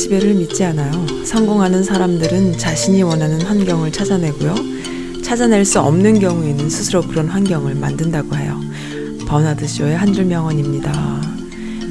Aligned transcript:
지배를 0.00 0.32
믿지 0.34 0.64
않아요. 0.64 0.90
성공하는 1.26 1.84
사람들은 1.84 2.56
자신이 2.56 3.02
원하는 3.02 3.42
환경을 3.42 3.92
찾아내고요. 3.92 4.54
찾아낼 5.22 5.66
수 5.66 5.78
없는 5.80 6.18
경우에는 6.20 6.70
스스로 6.70 7.02
그런 7.02 7.28
환경을 7.28 7.74
만든다고 7.74 8.34
해요. 8.36 8.58
버나드 9.26 9.68
쇼의 9.68 9.96
한 9.96 10.14
줄 10.14 10.24
명언입니다. 10.24 11.20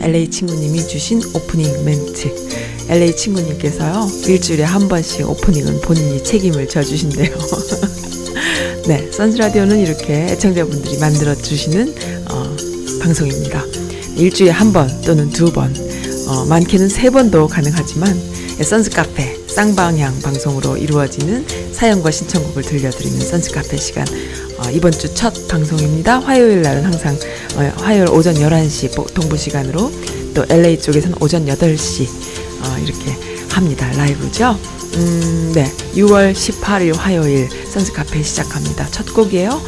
LA 0.02 0.28
친구님이 0.32 0.88
주신 0.88 1.22
오프닝 1.36 1.86
멘트. 1.86 2.34
LA 2.90 3.16
친구님께서요, 3.16 4.10
일주일에 4.28 4.64
한 4.64 4.88
번씩 4.88 5.30
오프닝은 5.30 5.82
본인이 5.82 6.24
책임을 6.24 6.68
져주신대요. 6.68 7.38
네, 8.90 9.12
선즈라디오는 9.12 9.78
이렇게 9.80 10.14
애청자분들이 10.32 10.98
만들어주시는 10.98 11.94
어, 12.32 12.56
방송입니다. 13.04 13.64
일주일에 14.18 14.50
한 14.52 14.74
번 14.74 14.90
또는 15.04 15.30
두 15.30 15.52
번, 15.54 15.72
어, 16.30 16.46
많게는 16.46 16.90
세 16.90 17.10
번도 17.10 17.48
가능하지만 17.48 18.16
선즈 18.62 18.92
카페 18.92 19.36
쌍방향 19.48 20.20
방송으로 20.22 20.78
이루어지는 20.78 21.46
사연과 21.74 22.12
신청곡을 22.12 22.62
들려드리는 22.62 23.20
선즈 23.20 23.52
카페 23.52 23.78
시간 23.78 24.06
어, 24.60 24.70
이번 24.72 24.92
주 24.92 25.12
첫 25.16 25.48
방송입니다. 25.48 26.20
화요일 26.20 26.62
날은 26.62 26.86
항상 26.86 27.18
어, 27.56 27.72
화요일 27.82 28.10
오전 28.12 28.36
11시 28.36 29.14
동부 29.14 29.38
시간으로 29.38 29.92
또 30.36 30.46
LA 30.48 30.80
쪽에서는 30.80 31.18
오전 31.20 31.46
8시 31.48 32.08
어, 32.62 32.78
이렇게 32.84 33.18
합니다. 33.50 33.92
라이브죠. 33.94 34.56
음, 34.96 35.52
네. 35.56 35.72
6월 35.96 36.34
18일 36.34 36.96
화요일 36.96 37.50
선즈 37.72 37.92
카페 37.94 38.22
시작합니다. 38.22 38.88
첫 38.92 39.12
곡이에요. 39.16 39.60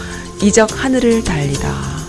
이적 0.44 0.70
하늘을 0.84 1.24
달리다. 1.24 2.01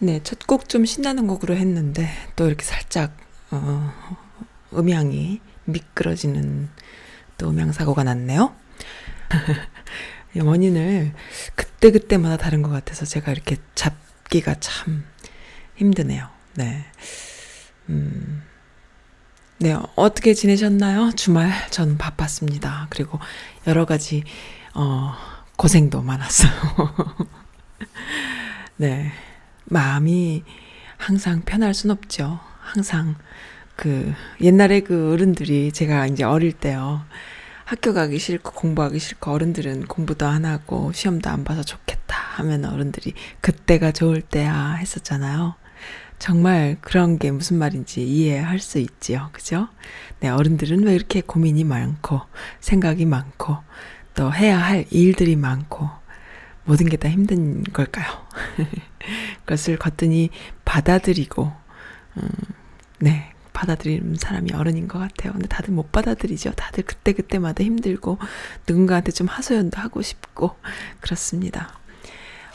네, 0.00 0.20
첫 0.22 0.38
곡 0.46 0.68
좀 0.68 0.84
신나는 0.86 1.26
곡으로 1.26 1.56
했는데 1.56 2.08
또 2.36 2.46
이렇게 2.46 2.64
살짝 2.64 3.16
어, 3.50 3.92
음향이 4.74 5.40
미끄러지는 5.64 6.68
또 7.38 7.50
음향 7.50 7.72
사고가 7.72 8.04
났네요. 8.04 8.54
원인을 10.36 11.12
그때 11.54 11.90
그때마다 11.90 12.36
다른 12.36 12.62
것 12.62 12.70
같아서 12.70 13.04
제가 13.04 13.32
이렇게 13.32 13.56
잡기가 13.74 14.54
참 14.60 15.04
힘드네요. 15.76 16.28
네. 16.54 16.84
음. 17.88 18.42
네, 19.58 19.76
어떻게 19.96 20.32
지내셨나요? 20.32 21.10
주말 21.16 21.50
전 21.70 21.98
바빴습니다. 21.98 22.86
그리고 22.90 23.18
여러 23.66 23.84
가지 23.84 24.24
어 24.74 25.14
고생도 25.56 26.00
많았어요. 26.02 26.50
네. 28.76 29.12
마음이 29.70 30.42
항상 30.96 31.42
편할 31.42 31.74
순 31.74 31.90
없죠. 31.90 32.40
항상 32.60 33.14
그 33.76 34.12
옛날에 34.40 34.80
그 34.80 35.12
어른들이 35.12 35.72
제가 35.72 36.06
이제 36.08 36.24
어릴 36.24 36.52
때요. 36.52 37.02
학교 37.64 37.94
가기 37.94 38.18
싫고 38.18 38.50
공부하기 38.52 38.98
싫고 38.98 39.30
어른들은 39.30 39.86
공부도 39.86 40.26
안 40.26 40.44
하고 40.44 40.92
시험도 40.92 41.30
안 41.30 41.44
봐서 41.44 41.62
좋겠다 41.62 42.16
하면 42.34 42.64
어른들이 42.64 43.14
그때가 43.40 43.92
좋을 43.92 44.22
때야 44.22 44.72
했었잖아요. 44.74 45.54
정말 46.18 46.76
그런 46.80 47.18
게 47.18 47.30
무슨 47.30 47.56
말인지 47.58 48.02
이해할 48.02 48.58
수 48.58 48.78
있지요. 48.78 49.30
그죠? 49.32 49.68
네, 50.18 50.28
어른들은 50.28 50.82
왜 50.84 50.94
이렇게 50.94 51.20
고민이 51.22 51.64
많고 51.64 52.20
생각이 52.58 53.06
많고 53.06 53.56
또 54.14 54.34
해야 54.34 54.58
할 54.58 54.84
일들이 54.90 55.36
많고 55.36 55.88
모든 56.64 56.88
게 56.88 56.96
다 56.98 57.08
힘든 57.08 57.62
걸까요? 57.64 58.06
그것을 59.40 59.76
거뜬히 59.78 60.30
받아들이고, 60.64 61.52
음, 62.16 62.28
네, 62.98 63.32
받아들이는 63.52 64.16
사람이 64.16 64.52
어른인 64.52 64.88
것 64.88 64.98
같아요. 64.98 65.32
근데 65.32 65.48
다들 65.48 65.72
못 65.72 65.92
받아들이죠. 65.92 66.52
다들 66.52 66.84
그때그때마다 66.84 67.64
힘들고, 67.64 68.18
누군가한테 68.68 69.12
좀 69.12 69.26
하소연도 69.26 69.78
하고 69.80 70.02
싶고, 70.02 70.56
그렇습니다. 71.00 71.78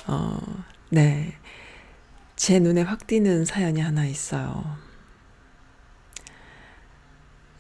어, 0.07 0.39
네. 0.89 1.33
제 2.35 2.59
눈에 2.59 2.81
확 2.81 3.07
띄는 3.07 3.45
사연이 3.45 3.81
하나 3.81 4.05
있어요. 4.05 4.77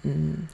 음, 0.05 0.47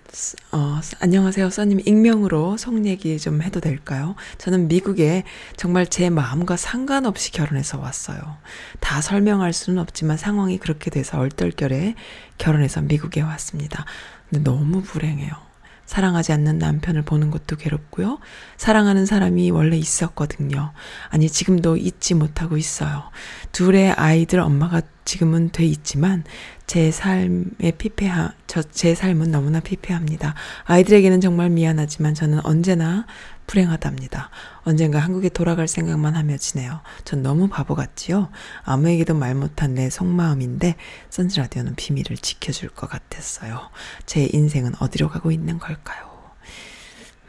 어, 0.53 0.79
안녕하세요. 1.01 1.49
써님 1.49 1.81
익명으로 1.85 2.55
속 2.55 2.85
얘기 2.85 3.19
좀 3.19 3.41
해도 3.41 3.59
될까요? 3.59 4.15
저는 4.37 4.69
미국에 4.69 5.23
정말 5.57 5.87
제 5.87 6.09
마음과 6.09 6.55
상관없이 6.55 7.33
결혼해서 7.33 7.77
왔어요. 7.77 8.37
다 8.79 9.01
설명할 9.01 9.51
수는 9.51 9.81
없지만 9.81 10.15
상황이 10.15 10.57
그렇게 10.57 10.89
돼서 10.89 11.19
얼떨결에 11.19 11.95
결혼해서 12.37 12.81
미국에 12.81 13.21
왔습니다. 13.21 13.85
근데 14.29 14.49
너무 14.49 14.81
불행해요. 14.81 15.50
사랑하지 15.91 16.31
않는 16.31 16.57
남편을 16.57 17.01
보는 17.01 17.31
것도 17.31 17.57
괴롭고요. 17.57 18.19
사랑하는 18.55 19.05
사람이 19.05 19.51
원래 19.51 19.75
있었거든요. 19.75 20.71
아니, 21.09 21.29
지금도 21.29 21.75
잊지 21.75 22.13
못하고 22.13 22.55
있어요. 22.55 23.03
둘의 23.51 23.91
아이들 23.91 24.39
엄마가 24.39 24.83
지금은 25.03 25.51
돼 25.51 25.65
있지만 25.65 26.23
제 26.65 26.91
삶에 26.91 27.71
피폐하, 27.77 28.31
저, 28.47 28.61
제 28.63 28.95
삶은 28.95 29.31
너무나 29.31 29.59
피폐합니다. 29.59 30.33
아이들에게는 30.63 31.19
정말 31.19 31.49
미안하지만 31.49 32.13
저는 32.13 32.39
언제나 32.45 33.05
불행하답니다. 33.51 34.29
언젠가 34.63 34.99
한국에 34.99 35.27
돌아갈 35.27 35.67
생각만 35.67 36.15
하며 36.15 36.37
지내요. 36.37 36.79
전 37.03 37.21
너무 37.21 37.49
바보 37.49 37.75
같지요? 37.75 38.29
아무에게도 38.63 39.13
말 39.13 39.35
못한 39.35 39.75
내 39.75 39.89
속마음인데 39.89 40.75
선즈라디오는 41.09 41.75
비밀을 41.75 42.15
지켜줄 42.15 42.69
것 42.69 42.89
같았어요. 42.89 43.69
제 44.05 44.29
인생은 44.31 44.75
어디로 44.79 45.09
가고 45.09 45.31
있는 45.31 45.59
걸까요? 45.59 46.09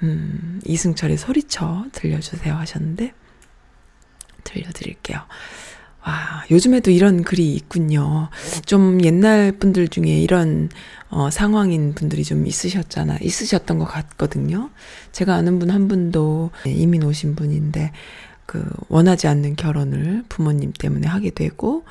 음, 0.04 0.60
이승철의 0.64 1.19
소리쳐 1.19 1.86
들려주세요 1.90 2.54
하셨는데 2.54 3.14
들려드릴게요. 4.44 5.18
와, 6.04 6.44
요즘에도 6.50 6.90
이런 6.92 7.22
글이 7.22 7.52
있군요. 7.54 8.28
좀 8.66 9.02
옛날 9.04 9.52
분들 9.52 9.88
중에 9.88 10.20
이런 10.20 10.68
어, 11.12 11.29
상황인 11.29 11.95
분들이 11.95 12.25
좀 12.25 12.47
있으셨잖아. 12.47 13.19
있으셨던 13.21 13.78
것 13.78 13.85
같거든요. 13.85 14.71
제가 15.12 15.35
아는 15.35 15.59
분 15.59 15.71
한 15.71 15.87
분도 15.87 16.50
이민 16.64 17.04
오신 17.04 17.37
분인데, 17.37 17.92
그, 18.47 18.64
원하지 18.88 19.28
않는 19.28 19.57
결혼을 19.57 20.25
부모님 20.31 20.73
때문에 20.73 21.07
하게 21.07 21.28
되고, 21.28 21.85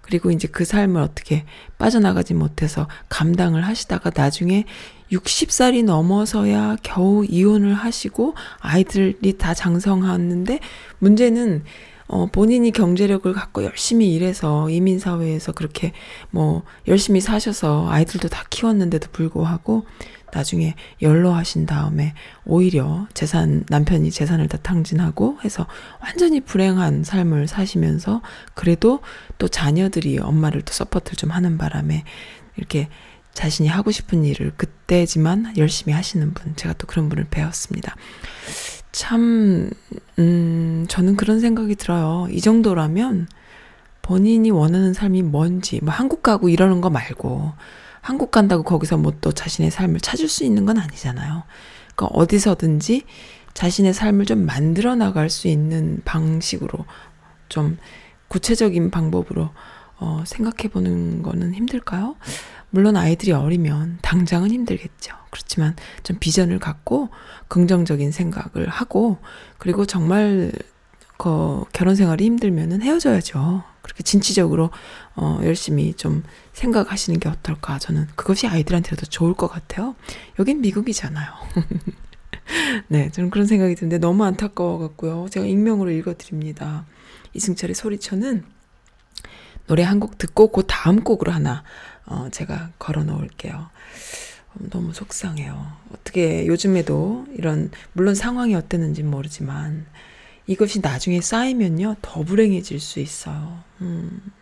그리고 0.00 0.30
이제 0.30 0.46
그 0.46 0.64
삶을 0.64 1.02
어떻게 1.02 1.44
빠져나가지 1.76 2.34
못해서 2.34 2.86
감당을 3.08 3.66
하시다가 3.66 4.10
나중에 4.14 4.64
60살이 5.12 5.84
넘어서야 5.84 6.76
겨우 6.82 7.26
이혼을 7.28 7.74
하시고 7.74 8.34
아이들이 8.60 9.36
다 9.36 9.52
장성하는데 9.52 10.60
문제는 10.98 11.64
어, 12.08 12.26
본인이 12.26 12.70
경제력을 12.72 13.30
갖고 13.32 13.62
열심히 13.64 14.12
일해서 14.14 14.70
이민사회에서 14.70 15.52
그렇게 15.52 15.92
뭐 16.30 16.62
열심히 16.86 17.20
사셔서 17.20 17.88
아이들도 17.88 18.28
다 18.28 18.44
키웠는데도 18.48 19.10
불구하고 19.12 19.84
나중에 20.32 20.74
연로하신 21.00 21.66
다음에 21.66 22.14
오히려 22.44 23.06
재산, 23.14 23.64
남편이 23.68 24.10
재산을 24.10 24.48
다 24.48 24.58
탕진하고 24.58 25.38
해서 25.44 25.66
완전히 26.02 26.40
불행한 26.40 27.04
삶을 27.04 27.46
사시면서 27.46 28.22
그래도 28.54 29.00
또 29.38 29.48
자녀들이 29.48 30.18
엄마를 30.18 30.62
또 30.62 30.72
support를 30.72 31.16
좀 31.16 31.30
하는 31.30 31.58
바람에 31.58 32.04
이렇게 32.56 32.88
자신이 33.34 33.68
하고 33.68 33.90
싶은 33.90 34.24
일을 34.24 34.52
늦게지만 34.56 35.54
열심히 35.56 35.94
하시는 35.94 36.34
분, 36.34 36.56
제가 36.56 36.74
또 36.74 36.86
그런 36.86 37.08
분을 37.08 37.26
뵈었습니다. 37.30 37.94
참, 38.92 39.70
음, 40.18 40.86
저는 40.88 41.16
그런 41.16 41.40
생각이 41.40 41.74
들어요. 41.76 42.26
이 42.30 42.40
정도라면 42.40 43.28
본인이 44.02 44.50
원하는 44.50 44.92
삶이 44.94 45.22
뭔지, 45.22 45.80
뭐 45.82 45.92
한국 45.92 46.22
가고 46.22 46.48
이러는 46.48 46.80
거 46.80 46.90
말고, 46.90 47.52
한국 48.00 48.30
간다고 48.30 48.62
거기서 48.62 48.96
뭐 48.96 49.12
또 49.20 49.32
자신의 49.32 49.70
삶을 49.70 50.00
찾을 50.00 50.28
수 50.28 50.44
있는 50.44 50.64
건 50.64 50.78
아니잖아요. 50.78 51.42
그러니까 51.94 52.06
어디서든지 52.18 53.02
자신의 53.54 53.92
삶을 53.92 54.24
좀 54.24 54.46
만들어 54.46 54.94
나갈 54.94 55.28
수 55.30 55.48
있는 55.48 56.00
방식으로 56.04 56.86
좀 57.48 57.76
구체적인 58.28 58.90
방법으로 58.90 59.50
어, 59.98 60.22
생각해 60.26 60.68
보는 60.72 61.22
거는 61.22 61.54
힘들까요? 61.54 62.14
물론 62.70 62.96
아이들이 62.96 63.32
어리면 63.32 63.98
당장은 64.02 64.50
힘들겠죠. 64.50 65.14
그렇지만 65.30 65.76
좀 66.02 66.18
비전을 66.18 66.58
갖고 66.58 67.08
긍정적인 67.48 68.12
생각을 68.12 68.68
하고 68.68 69.18
그리고 69.58 69.86
정말 69.86 70.52
그 71.16 71.64
결혼 71.72 71.96
생활이 71.96 72.24
힘들면은 72.24 72.80
헤어져야죠. 72.82 73.64
그렇게 73.82 74.02
진취적으로 74.02 74.70
어 75.16 75.40
열심히 75.42 75.94
좀 75.94 76.22
생각하시는 76.52 77.18
게 77.18 77.28
어떨까? 77.28 77.78
저는 77.78 78.06
그것이 78.14 78.46
아이들한테도 78.46 79.06
좋을 79.06 79.34
것 79.34 79.48
같아요. 79.48 79.96
여긴 80.38 80.60
미국이잖아요. 80.60 81.26
네, 82.88 83.10
저는 83.10 83.30
그런 83.30 83.46
생각이 83.46 83.74
드는데 83.74 83.98
너무 83.98 84.24
안타까워 84.24 84.78
갖고요. 84.78 85.26
제가 85.30 85.46
익명으로 85.46 85.90
읽어 85.90 86.14
드립니다. 86.16 86.86
이승철의 87.34 87.74
소리쳐는 87.74 88.44
노래 89.68 89.82
한 89.84 90.00
곡 90.00 90.18
듣고 90.18 90.48
그 90.48 90.64
다음 90.66 91.04
곡으로 91.04 91.30
하나 91.30 91.62
어, 92.06 92.28
제가 92.32 92.70
걸어 92.78 93.04
놓을게요. 93.04 93.70
너무 94.70 94.92
속상해요. 94.92 95.72
어떻게 95.92 96.46
요즘에도 96.46 97.26
이런 97.34 97.70
물론 97.92 98.14
상황이 98.14 98.54
어땠는지 98.54 99.02
모르지만 99.04 99.86
이것이 100.46 100.80
나중에 100.80 101.20
쌓이면요 101.20 101.96
더 102.02 102.22
불행해질 102.22 102.80
수 102.80 102.98
있어요. 102.98 103.62
음. 103.82 104.32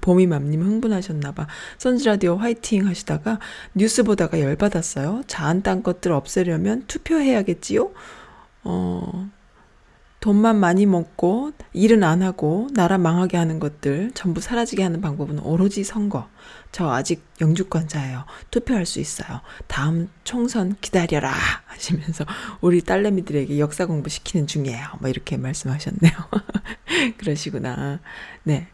봄이맘님 0.00 0.62
흥분하셨나봐. 0.62 1.48
선즈라디오 1.78 2.36
화이팅 2.36 2.86
하시다가 2.86 3.40
뉴스 3.74 4.04
보다가 4.04 4.40
열받았어요. 4.40 5.24
자한 5.26 5.62
딴 5.62 5.82
것들 5.82 6.12
없애려면 6.12 6.84
투표해야겠지요? 6.86 7.90
어, 8.62 9.28
돈만 10.20 10.56
많이 10.56 10.84
먹고 10.84 11.52
일은 11.72 12.02
안 12.02 12.22
하고 12.22 12.68
나라 12.74 12.98
망하게 12.98 13.36
하는 13.36 13.60
것들 13.60 14.10
전부 14.14 14.40
사라지게 14.40 14.82
하는 14.82 15.00
방법은 15.00 15.38
오로지 15.38 15.84
선거. 15.84 16.28
저 16.72 16.90
아직 16.90 17.22
영주권자예요. 17.40 18.24
투표할 18.50 18.84
수 18.84 18.98
있어요. 18.98 19.40
다음 19.68 20.10
총선 20.24 20.76
기다려라 20.80 21.32
하시면서 21.66 22.24
우리 22.60 22.82
딸내미들에게 22.82 23.58
역사 23.58 23.86
공부 23.86 24.08
시키는 24.08 24.46
중이에요. 24.46 24.86
뭐 25.00 25.08
이렇게 25.08 25.36
말씀하셨네요. 25.36 26.12
그러시구나. 27.16 28.00
네. 28.42 28.66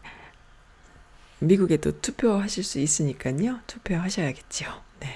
미국에도 1.39 2.01
투표하실 2.01 2.63
수 2.63 2.79
있으니까요. 2.79 3.59
투표하셔야겠지요. 3.67 4.69
네. 5.01 5.15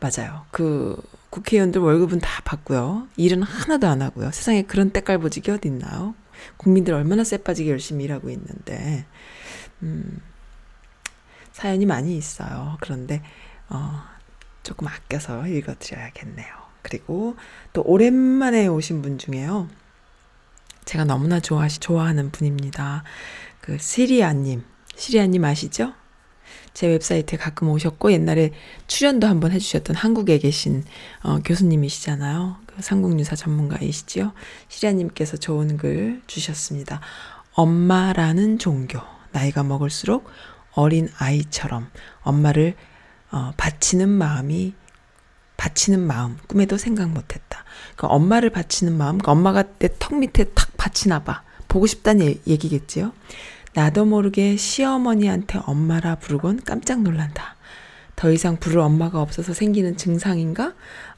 맞아요. 0.00 0.46
그 0.50 1.00
국회의원들 1.32 1.80
월급은 1.80 2.20
다 2.20 2.42
받고요. 2.44 3.08
일은 3.16 3.42
하나도 3.42 3.86
안 3.86 4.02
하고요. 4.02 4.30
세상에 4.32 4.62
그런 4.62 4.90
때깔보직이 4.90 5.50
어디 5.50 5.68
있나요? 5.68 6.14
국민들 6.58 6.92
얼마나 6.92 7.24
쎄빠지게 7.24 7.70
열심히 7.70 8.04
일하고 8.04 8.28
있는데, 8.28 9.06
음, 9.82 10.20
사연이 11.52 11.86
많이 11.86 12.18
있어요. 12.18 12.76
그런데, 12.82 13.22
어, 13.70 14.02
조금 14.62 14.86
아껴서 14.88 15.46
읽어드려야겠네요. 15.46 16.48
그리고 16.82 17.36
또 17.72 17.82
오랜만에 17.86 18.66
오신 18.66 19.00
분 19.00 19.16
중에요. 19.16 19.68
제가 20.84 21.04
너무나 21.04 21.40
좋아하시, 21.40 21.80
좋아하는 21.80 22.30
분입니다. 22.30 23.04
그 23.62 23.78
시리아님. 23.78 24.64
시리아님 24.96 25.42
아시죠? 25.46 25.94
제 26.74 26.86
웹사이트에 26.86 27.38
가끔 27.38 27.68
오셨고 27.68 28.12
옛날에 28.12 28.52
출연도 28.86 29.26
한번 29.26 29.52
해주셨던 29.52 29.96
한국에 29.96 30.38
계신 30.38 30.84
어, 31.22 31.38
교수님이시잖아요. 31.44 32.56
그 32.66 32.82
삼국유사 32.82 33.36
전문가이시지요. 33.36 34.32
시리아님께서 34.68 35.36
좋은 35.36 35.76
글 35.76 36.22
주셨습니다. 36.26 37.00
엄마라는 37.52 38.58
종교. 38.58 39.00
나이가 39.32 39.62
먹을수록 39.62 40.28
어린 40.72 41.08
아이처럼 41.18 41.90
엄마를 42.22 42.74
어, 43.30 43.52
바치는 43.56 44.08
마음이 44.08 44.74
바치는 45.56 46.00
마음 46.00 46.36
꿈에도 46.48 46.76
생각 46.76 47.08
못했다. 47.10 47.64
그 47.96 48.06
엄마를 48.06 48.50
바치는 48.50 48.96
마음, 48.96 49.18
그 49.18 49.30
엄마가 49.30 49.62
내 49.78 49.88
턱 49.98 50.18
밑에 50.18 50.44
탁 50.54 50.76
바치나 50.76 51.22
봐. 51.22 51.42
보고 51.68 51.86
싶다는 51.86 52.34
얘기겠지요. 52.46 53.12
나도 53.74 54.04
모르게 54.04 54.56
시어머니한테 54.56 55.60
엄마라 55.64 56.16
부르곤 56.16 56.60
깜짝 56.62 57.02
놀란다. 57.02 57.56
더 58.16 58.30
이상 58.30 58.58
부를 58.58 58.80
엄마가 58.80 59.20
없어서 59.22 59.54
생기는 59.54 59.96
증상인가? 59.96 60.74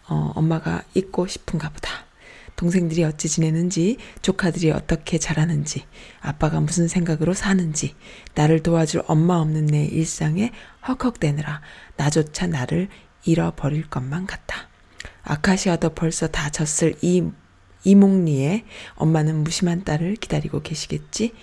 어, 0.08 0.32
엄마가 0.36 0.82
있고 0.94 1.26
싶은가 1.26 1.70
보다. 1.70 1.90
동생들이 2.56 3.02
어찌 3.02 3.28
지내는지, 3.28 3.96
조카들이 4.22 4.70
어떻게 4.70 5.18
자라는지, 5.18 5.84
아빠가 6.20 6.60
무슨 6.60 6.86
생각으로 6.86 7.34
사는지, 7.34 7.96
나를 8.36 8.62
도와줄 8.62 9.02
엄마 9.08 9.38
없는 9.38 9.66
내 9.66 9.84
일상에 9.84 10.52
헉헉대느라 10.86 11.60
나조차 11.96 12.46
나를 12.46 12.88
잃어버릴 13.24 13.90
것만 13.90 14.26
같다. 14.26 14.68
아카시아도 15.24 15.94
벌써 15.94 16.28
다 16.28 16.50
졌을 16.50 16.94
이 17.02 17.24
이몽리에 17.84 18.64
엄마는 18.94 19.44
무심한 19.44 19.84
딸을 19.84 20.16
기다리고 20.16 20.62
계시겠지. 20.62 21.34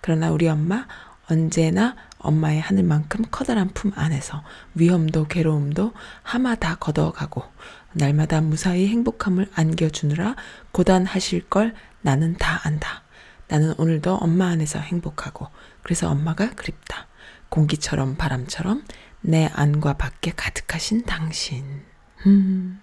그러나 0.00 0.30
우리 0.30 0.48
엄마 0.48 0.86
언제나 1.30 1.94
엄마의 2.18 2.60
하늘만큼 2.60 3.26
커다란 3.30 3.68
품 3.68 3.92
안에서 3.94 4.42
위험도 4.74 5.28
괴로움도 5.28 5.92
하마 6.22 6.54
다 6.54 6.76
걷어가고 6.76 7.44
날마다 7.92 8.40
무사히 8.40 8.88
행복함을 8.88 9.50
안겨주느라 9.54 10.36
고단하실 10.72 11.48
걸 11.48 11.74
나는 12.00 12.36
다 12.36 12.60
안다. 12.64 13.02
나는 13.48 13.74
오늘도 13.78 14.14
엄마 14.16 14.48
안에서 14.48 14.78
행복하고 14.78 15.48
그래서 15.82 16.10
엄마가 16.10 16.50
그립다. 16.50 17.06
공기처럼 17.48 18.16
바람처럼 18.16 18.84
내 19.20 19.50
안과 19.52 19.94
밖에 19.94 20.32
가득하신 20.32 21.04
당신. 21.04 21.82
음. 22.26 22.80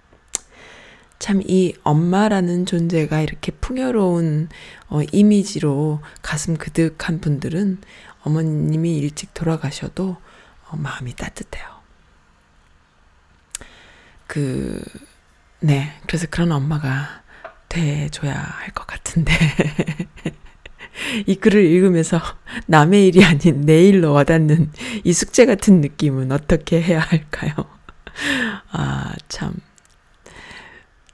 참 1.26 1.42
이 1.48 1.74
엄마라는 1.82 2.68
존재가 2.68 3.22
이렇게 3.22 3.52
풍요로운 3.52 4.48
어, 4.90 5.02
이미지로 5.12 6.00
가슴 6.22 6.56
그득한 6.56 7.20
분들은 7.20 7.80
어머님이 8.22 8.96
일찍 8.98 9.34
돌아가셔도 9.34 10.18
어, 10.70 10.76
마음이 10.78 11.16
따뜻해요. 11.16 11.66
그, 14.28 14.80
네. 15.62 15.94
그래서 16.06 16.28
그런 16.30 16.52
엄마가 16.52 17.24
돼줘야 17.70 18.36
할 18.36 18.72
것 18.76 18.86
같은데. 18.86 19.34
이 21.26 21.36
글을 21.38 21.64
읽으면서 21.66 22.22
남의 22.68 23.08
일이 23.08 23.24
아닌 23.26 23.62
내 23.62 23.84
일로 23.88 24.14
와닿는 24.14 24.72
이 25.04 25.12
숙제 25.12 25.48
같은 25.48 25.82
느낌은 25.82 26.32
어떻게 26.32 26.80
해야 26.84 27.00
할까요? 27.00 27.52
아, 28.72 29.14
참. 29.28 29.56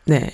네. 0.06 0.34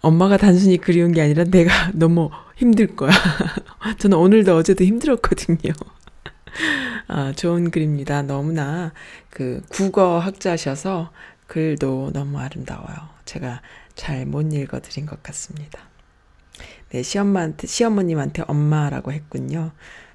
엄마가 0.00 0.36
단순히 0.36 0.76
그리운 0.78 1.12
게 1.12 1.22
아니라 1.22 1.44
내가 1.44 1.90
너무 1.94 2.30
힘들 2.56 2.94
거야. 2.94 3.10
저는 3.98 4.18
오늘도 4.18 4.56
어제도 4.56 4.84
힘들었거든요. 4.84 5.72
아, 7.08 7.32
좋은 7.32 7.70
글입니다. 7.70 8.22
너무나 8.22 8.92
그 9.30 9.62
국어 9.68 10.18
학자셔서 10.18 11.10
글도 11.46 12.10
너무 12.12 12.38
아름다워요. 12.38 12.96
제가 13.24 13.60
잘 13.94 14.26
못 14.26 14.52
읽어 14.52 14.80
드린 14.80 15.06
것 15.06 15.22
같습니다. 15.22 15.80
네, 16.90 17.02
시엄마한테, 17.02 17.66
시어머님한테 17.66 18.44
엄마라고 18.46 19.12
했군요. 19.12 19.72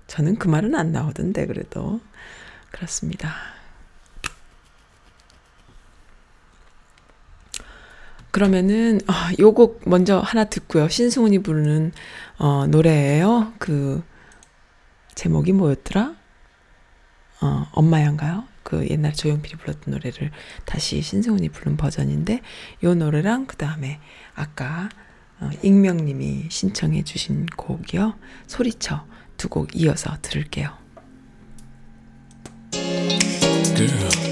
저는 0.08 0.38
그 0.38 0.48
말은 0.48 0.76
안 0.76 0.92
나오던데, 0.92 1.46
그래도. 1.46 2.00
그렇습니다. 2.72 3.34
그러면은 8.32 9.00
어, 9.08 9.14
요곡 9.40 9.84
먼저 9.86 10.20
하나 10.20 10.44
듣고요. 10.46 10.88
신승훈이 10.88 11.40
부르는 11.40 11.92
어, 12.38 12.68
노래예요. 12.68 13.54
그 13.58 14.04
제목이 15.16 15.54
뭐였더라? 15.54 16.16
어, 17.42 17.68
엄마yan가요? 17.72 18.44
그 18.64 18.88
옛날 18.90 19.14
조용필이 19.14 19.58
불렀던 19.58 19.94
노래를 19.94 20.32
다시 20.66 21.02
신승훈이 21.02 21.50
부른 21.50 21.76
버전인데 21.78 22.42
요 22.84 22.94
노래랑 22.94 23.48
그 23.48 23.56
다음에 23.58 24.00
아까 24.36 24.90
어, 25.40 25.50
익명님이 25.64 26.48
신청해 26.50 27.04
주신 27.04 27.46
곡이요. 27.48 28.16
소리쳐 28.48 29.06
두 29.38 29.50
곡 29.50 29.76
이어서 29.76 30.18
들을게요. 30.22 30.78
Girl. 33.80 34.29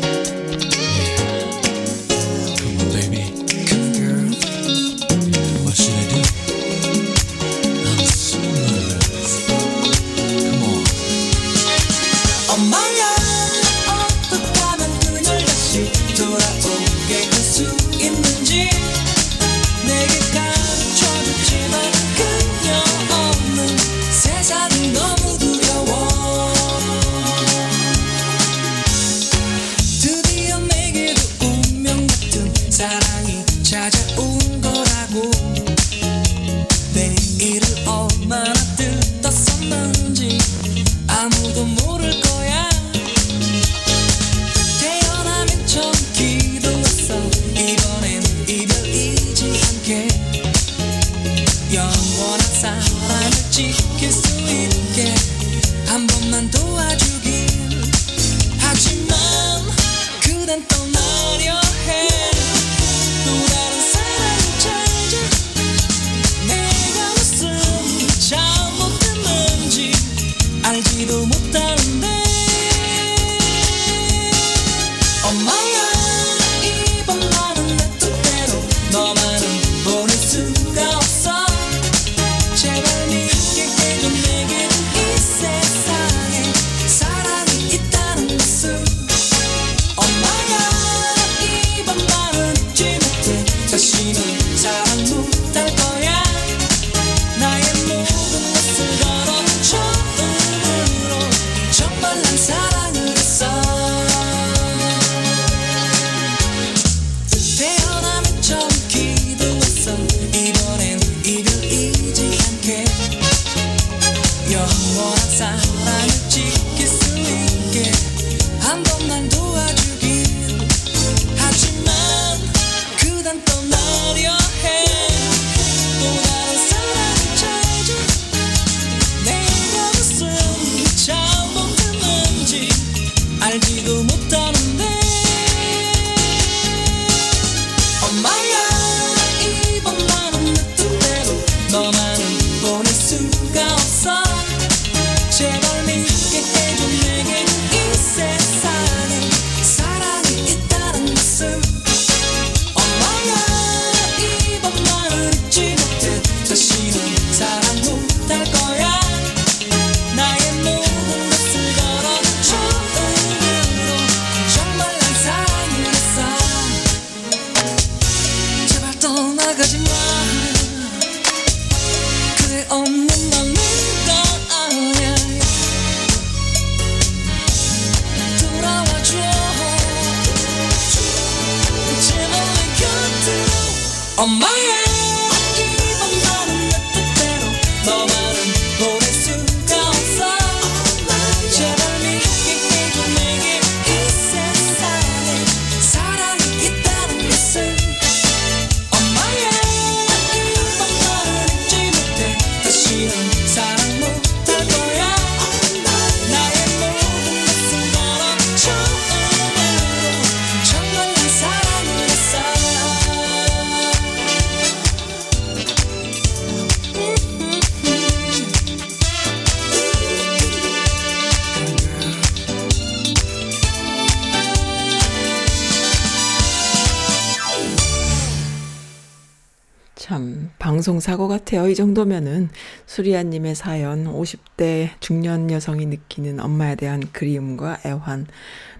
정도면은 231.77 232.49
수리아님의 232.85 233.55
사연 233.55 234.05
50대 234.05 234.89
중년 234.99 235.49
여성이 235.49 235.85
느끼는 235.85 236.41
엄마에 236.41 236.75
대한 236.75 237.01
그리움과 237.13 237.79
애환. 237.85 238.27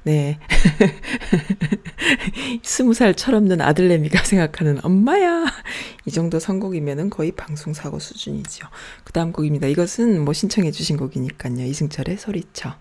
네. 0.03 0.39
스무 2.63 2.93
살 2.93 3.13
철없는 3.13 3.61
아들내미가 3.61 4.23
생각하는 4.23 4.79
엄마야. 4.83 5.45
이 6.05 6.11
정도 6.11 6.39
선곡이면은 6.39 7.09
거의 7.09 7.31
방송 7.31 7.73
사고 7.73 7.99
수준이죠. 7.99 8.67
그 9.03 9.13
다음 9.13 9.31
곡입니다. 9.31 9.67
이것은 9.67 10.23
뭐 10.23 10.33
신청해 10.33 10.71
주신 10.71 10.97
곡이니까요. 10.97 11.65
이승철의 11.65 12.17
소리쳐. 12.17 12.75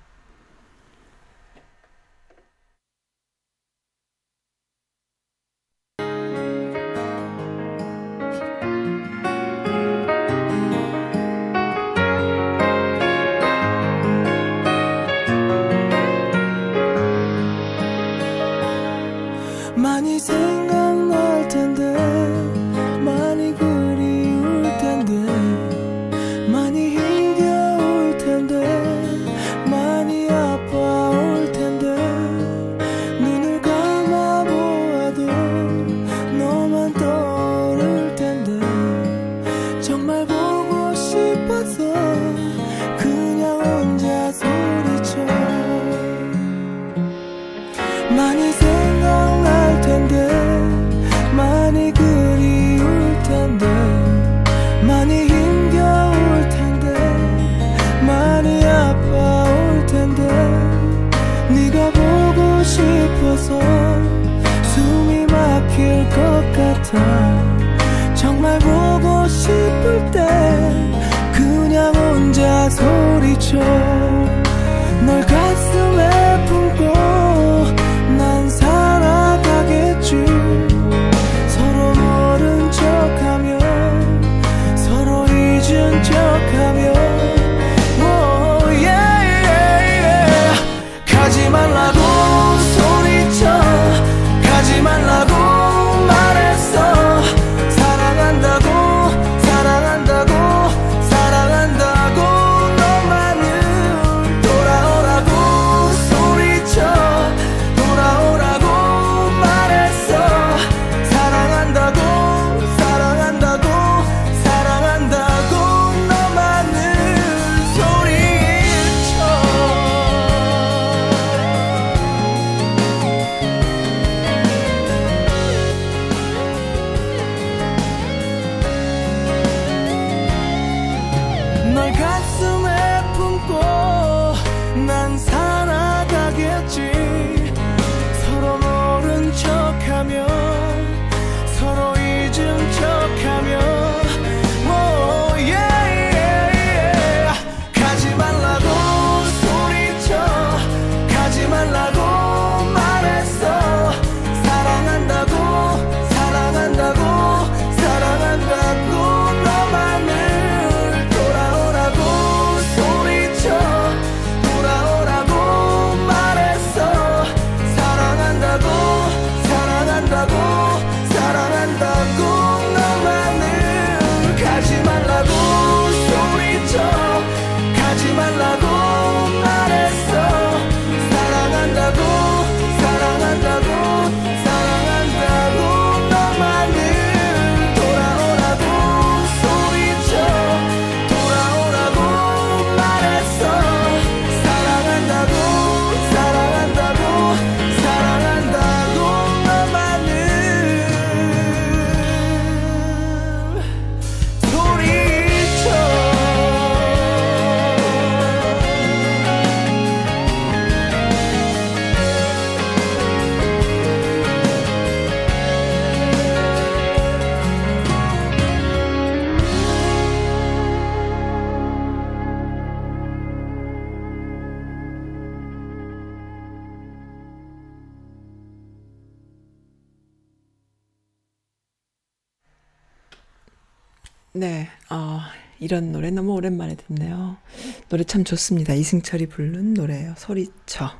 참 238.17 238.25
좋습니다. 238.25 238.73
이승철이 238.73 239.27
부른 239.27 239.75
노래예요. 239.75 240.15
소리쳐. 240.17 240.91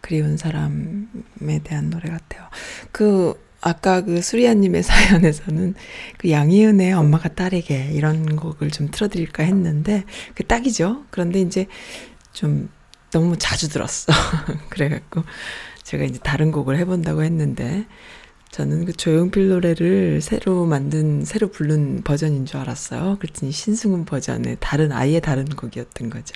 그리운 0.00 0.36
사람에 0.36 1.60
대한 1.62 1.88
노래 1.88 2.10
같아요. 2.10 2.48
그 2.90 3.40
아까 3.60 4.00
그 4.00 4.20
수리아님의 4.20 4.82
사연에서는 4.82 5.76
그 6.16 6.30
양희은의 6.32 6.94
엄마가 6.94 7.28
딸에게 7.28 7.92
이런 7.92 8.34
곡을 8.34 8.72
좀 8.72 8.90
틀어드릴까 8.90 9.44
했는데 9.44 10.02
그 10.34 10.44
딱이죠. 10.44 11.04
그런데 11.10 11.40
이제 11.40 11.68
좀 12.32 12.68
너무 13.12 13.38
자주 13.38 13.68
들었어. 13.68 14.12
그래갖고 14.68 15.22
제가 15.84 16.02
이제 16.02 16.18
다른 16.18 16.50
곡을 16.50 16.76
해본다고 16.76 17.22
했는데 17.22 17.86
저는 18.50 18.86
그 18.86 18.92
조용필 18.92 19.48
노래를 19.48 20.20
새로 20.20 20.64
만든, 20.64 21.24
새로 21.24 21.48
부른 21.48 22.02
버전인 22.02 22.46
줄 22.46 22.56
알았어요. 22.58 23.18
그랬더니 23.20 23.52
신승훈 23.52 24.04
버전의 24.04 24.56
다른, 24.60 24.90
아예 24.92 25.20
다른 25.20 25.44
곡이었던 25.44 26.10
거죠. 26.10 26.34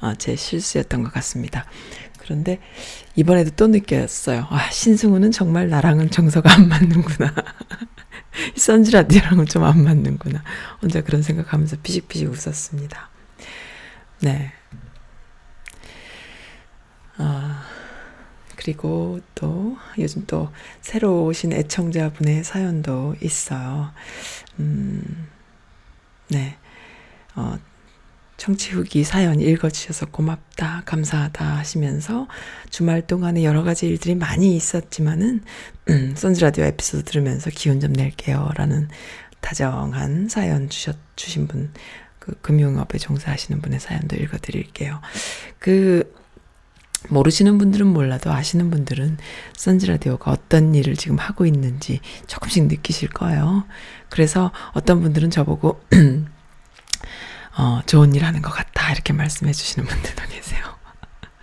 아, 0.00 0.14
제 0.16 0.36
실수였던 0.36 1.04
것 1.04 1.12
같습니다. 1.12 1.64
그런데 2.18 2.58
이번에도 3.16 3.50
또 3.56 3.66
느꼈어요. 3.68 4.46
아, 4.50 4.70
신승훈은 4.70 5.30
정말 5.30 5.68
나랑은 5.68 6.10
정서가 6.10 6.52
안 6.52 6.68
맞는구나. 6.68 7.32
선즈라디오랑은 8.56 9.46
좀 9.46 9.62
안 9.64 9.84
맞는구나. 9.84 10.42
혼자 10.82 11.02
그런 11.02 11.22
생각하면서 11.22 11.76
피식피식 11.82 12.28
웃었습니다. 12.30 13.08
네. 14.20 14.52
아. 17.16 17.73
그리고 18.64 19.20
또 19.34 19.76
요즘 19.98 20.24
또 20.26 20.50
새로 20.80 21.26
오신 21.26 21.52
애청자분의 21.52 22.44
사연도 22.44 23.14
있어요. 23.20 23.92
음, 24.58 25.28
네. 26.30 26.56
어, 27.36 27.58
청취 28.38 28.72
후기 28.72 29.04
사연 29.04 29.38
읽어주셔서 29.38 30.06
고맙다, 30.06 30.84
감사하다 30.86 31.58
하시면서 31.58 32.26
주말 32.70 33.06
동안에 33.06 33.44
여러 33.44 33.62
가지 33.62 33.86
일들이 33.86 34.14
많이 34.14 34.56
있었지만은, 34.56 35.42
음, 35.90 36.14
선즈라디오 36.16 36.64
에피소드 36.64 37.04
들으면서 37.04 37.50
기운 37.50 37.80
좀 37.80 37.92
낼게요. 37.92 38.50
라는 38.56 38.88
다정한 39.40 40.30
사연 40.30 40.70
주셨, 40.70 40.96
주신 41.16 41.46
분, 41.48 41.70
그 42.18 42.32
금융업에 42.40 42.96
종사하시는 42.96 43.60
분의 43.60 43.78
사연도 43.78 44.16
읽어드릴게요. 44.16 45.02
그, 45.58 46.10
모르시는 47.08 47.58
분들은 47.58 47.86
몰라도 47.86 48.32
아시는 48.32 48.70
분들은 48.70 49.18
선즈라디오가 49.56 50.30
어떤 50.30 50.74
일을 50.74 50.96
지금 50.96 51.18
하고 51.18 51.46
있는지 51.46 52.00
조금씩 52.26 52.66
느끼실 52.66 53.10
거예요. 53.10 53.64
그래서 54.08 54.52
어떤 54.72 55.00
분들은 55.00 55.30
저보고, 55.30 55.80
어, 57.56 57.80
좋은 57.86 58.14
일 58.14 58.24
하는 58.24 58.42
것 58.42 58.50
같다. 58.50 58.92
이렇게 58.92 59.12
말씀해 59.12 59.52
주시는 59.52 59.86
분들도 59.86 60.22
계세요. 60.28 60.64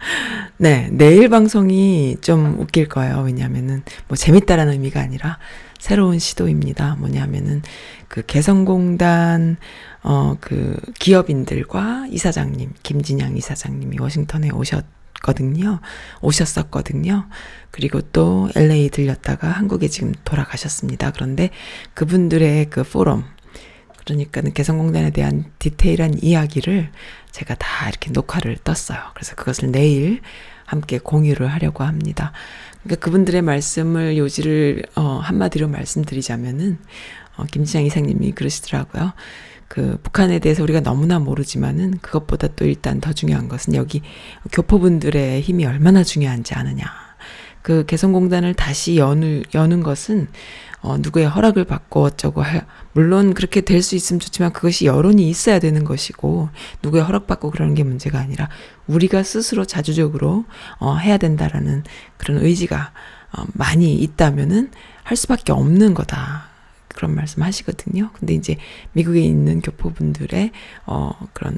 네, 0.57 0.89
내일 0.91 1.29
방송이 1.29 2.17
좀 2.21 2.59
웃길 2.59 2.89
거예요. 2.89 3.21
왜냐하면은, 3.21 3.83
뭐, 4.07 4.17
재밌다라는 4.17 4.73
의미가 4.73 4.99
아니라, 4.99 5.37
새로운 5.79 6.19
시도입니다. 6.19 6.95
뭐냐면은, 6.95 7.61
그 8.07 8.23
개성공단, 8.25 9.57
어, 10.03 10.35
그 10.41 10.77
기업인들과 10.99 12.07
이사장님, 12.09 12.73
김진양 12.83 13.37
이사장님이 13.37 13.97
워싱턴에 13.99 14.49
오셨, 14.49 14.85
거든요. 15.21 15.79
오셨었거든요. 16.21 17.27
그리고 17.71 18.01
또 18.01 18.49
LA 18.55 18.89
들렸다가 18.89 19.49
한국에 19.49 19.87
지금 19.87 20.13
돌아가셨습니다. 20.23 21.11
그런데 21.11 21.49
그분들의 21.93 22.69
그 22.69 22.83
포럼, 22.83 23.25
그러니까는 23.97 24.53
개성공단에 24.53 25.11
대한 25.11 25.45
디테일한 25.59 26.21
이야기를 26.21 26.89
제가 27.31 27.55
다 27.55 27.87
이렇게 27.87 28.11
녹화를 28.11 28.57
떴어요. 28.63 28.99
그래서 29.13 29.35
그것을 29.35 29.71
내일 29.71 30.21
함께 30.65 30.99
공유를 30.99 31.47
하려고 31.47 31.83
합니다. 31.83 32.31
그러니까 32.83 33.05
그분들의 33.05 33.41
말씀을 33.41 34.17
요지를 34.17 34.83
어, 34.95 35.19
한마디로 35.19 35.67
말씀드리자면은 35.67 36.79
어, 37.37 37.45
김지장 37.45 37.85
이사님이 37.85 38.31
그러시더라고요. 38.31 39.13
그 39.71 39.97
북한에 40.03 40.39
대해서 40.39 40.63
우리가 40.63 40.81
너무나 40.81 41.17
모르지만은 41.17 41.99
그것보다 42.01 42.49
또 42.57 42.65
일단 42.65 42.99
더 42.99 43.13
중요한 43.13 43.47
것은 43.47 43.73
여기 43.73 44.01
교포분들의 44.51 45.39
힘이 45.39 45.65
얼마나 45.65 46.03
중요한지 46.03 46.55
아느냐. 46.55 46.91
그 47.61 47.85
개성공단을 47.85 48.53
다시 48.53 48.97
여는, 48.97 49.43
여는 49.53 49.81
것은 49.81 50.27
어, 50.81 50.97
누구의 50.97 51.25
허락을 51.25 51.63
받고 51.63 52.03
어쩌고 52.03 52.41
할, 52.41 52.65
물론 52.91 53.33
그렇게 53.33 53.61
될 53.61 53.81
수 53.81 53.95
있으면 53.95 54.19
좋지만 54.19 54.51
그것이 54.51 54.87
여론이 54.87 55.29
있어야 55.29 55.59
되는 55.59 55.85
것이고, 55.85 56.49
누구의 56.83 57.03
허락받고 57.03 57.51
그러는 57.51 57.73
게 57.73 57.83
문제가 57.83 58.19
아니라, 58.19 58.49
우리가 58.87 59.23
스스로 59.23 59.63
자주적으로, 59.63 60.43
어, 60.79 60.95
해야 60.97 61.17
된다라는 61.17 61.83
그런 62.17 62.43
의지가, 62.43 62.91
어, 63.37 63.43
많이 63.53 63.93
있다면은 63.93 64.71
할 65.03 65.15
수밖에 65.15 65.53
없는 65.53 65.93
거다. 65.93 66.50
그런 66.93 67.15
말씀 67.15 67.43
하시거든요. 67.43 68.11
근데 68.13 68.33
이제 68.33 68.57
미국에 68.93 69.21
있는 69.21 69.61
교포분들의 69.61 70.51
어 70.85 71.11
그런 71.33 71.57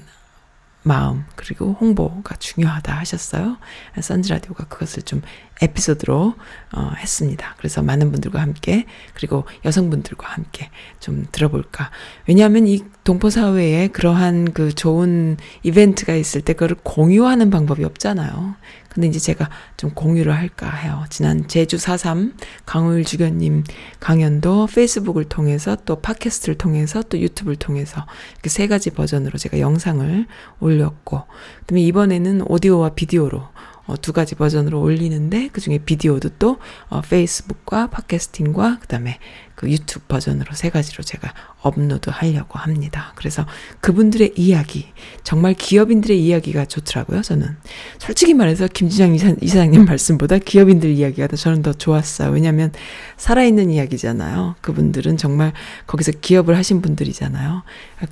마음 0.84 1.24
그리고 1.36 1.74
홍보가 1.80 2.36
중요하다 2.36 2.98
하셨어요. 2.98 3.58
선즈 4.00 4.30
라디오가 4.32 4.65
그것을 4.65 5.04
좀 5.04 5.22
에피소드로 5.63 6.36
어, 6.76 6.91
했습니다. 6.97 7.56
그래서 7.58 7.82
많은 7.82 8.12
분들과 8.12 8.41
함께 8.41 8.86
그리고 9.13 9.45
여성분들과 9.65 10.28
함께 10.28 10.69
좀 10.99 11.26
들어볼까. 11.32 11.91
왜냐하면 12.28 12.67
이 12.67 12.84
동포 13.04 13.30
사회에 13.30 13.88
그러한 13.89 14.54
그 14.54 14.73
좋은 14.73 15.38
이벤트가 15.62 16.15
있을 16.15 16.41
때 16.41 16.54
그걸 16.54 16.76
공유하는 16.84 17.49
방법이 17.49 17.84
없잖아요. 17.84 18.56
근데 18.93 19.08
이제 19.08 19.19
제가 19.19 19.49
좀 19.76 19.89
공유를 19.91 20.36
할까 20.36 20.69
해요. 20.69 21.04
지난 21.10 21.47
제주 21.47 21.78
4.3 21.78 22.34
강우일 22.65 23.06
주교님 23.06 23.63
강연도 23.99 24.67
페이스북을 24.67 25.26
통해서 25.26 25.76
또 25.86 25.99
팟캐스트를 25.99 26.56
통해서 26.60 27.02
또 27.02 27.19
유튜브를 27.19 27.56
통해서 27.56 28.06
이렇게 28.34 28.49
세 28.49 28.67
가지 28.67 28.91
버전으로 28.91 29.39
제가 29.39 29.60
영상을 29.60 30.28
올렸고, 30.60 31.23
그다음에 31.62 31.82
이번에는 31.82 32.43
오디오와 32.47 32.89
비디오로 32.89 33.41
어, 33.86 33.98
두 33.98 34.13
가지 34.13 34.36
버전으로 34.36 34.82
올리는데 34.82 35.50
그 35.52 35.60
중에 35.60 35.80
비디오도 35.80 36.30
또 36.39 36.58
어, 36.89 37.02
페이스북과 37.02 37.88
podcasting과 37.88 38.79
그다음에 38.80 39.19
그 39.56 39.69
유튜브 39.69 40.06
버전으로 40.08 40.54
세 40.54 40.69
가지로 40.69 41.04
제가 41.04 41.34
업로드 41.62 42.10
하려고 42.10 42.60
합니다. 42.60 43.13
그래서 43.15 43.46
그분들의 43.82 44.34
이야기 44.36 44.88
정말 45.24 45.54
기업인들의 45.54 46.22
이야기가 46.24 46.65
좋더라고요. 46.65 47.22
저는 47.22 47.56
솔직히 48.00 48.34
말해서 48.34 48.67
김지장 48.67 49.13
이사, 49.15 49.36
이사장님 49.41 49.86
말씀보다 49.86 50.39
기업인들 50.39 50.89
이야기가 50.89 51.28
더 51.28 51.36
저는 51.36 51.62
더 51.62 51.74
좋았어요. 51.74 52.32
왜냐하면 52.32 52.72
살아있는 53.17 53.69
이야기잖아요. 53.69 54.56
그분들은 54.62 55.17
정말 55.17 55.54
거기서 55.88 56.13
기업을 56.22 56.58
하신 56.58 56.82
분들이잖아요. 56.82 57.63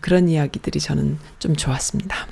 그런 0.02 0.30
이야기들이 0.30 0.80
저는 0.80 1.18
좀 1.40 1.56
좋았습니다. 1.56 2.28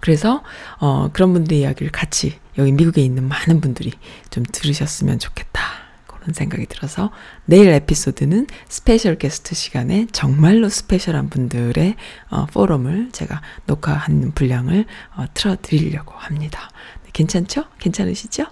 그래서 0.00 0.42
어 0.78 1.10
그런 1.12 1.32
분들의 1.32 1.60
이야기를 1.60 1.92
같이 1.92 2.38
여기 2.58 2.72
미국에 2.72 3.02
있는 3.02 3.28
많은 3.28 3.60
분들이 3.60 3.92
좀 4.30 4.44
들으셨으면 4.50 5.18
좋겠다. 5.18 5.80
그런 6.20 6.34
생각이 6.34 6.66
들어서 6.66 7.10
내일 7.46 7.70
에피소드는 7.70 8.46
special 8.68 9.16
guest 9.16 9.54
시간에 9.54 10.06
정말로 10.12 10.68
special한 10.68 11.30
분들의 11.30 11.96
어, 12.28 12.46
포럼을 12.46 13.10
제가 13.12 13.40
녹화하는 13.66 14.32
분량을 14.32 14.84
어, 15.16 15.24
틀어드리려고 15.32 16.12
합니다. 16.14 16.68
네, 17.04 17.10
괜찮죠? 17.14 17.64
괜찮으시죠? 17.78 18.44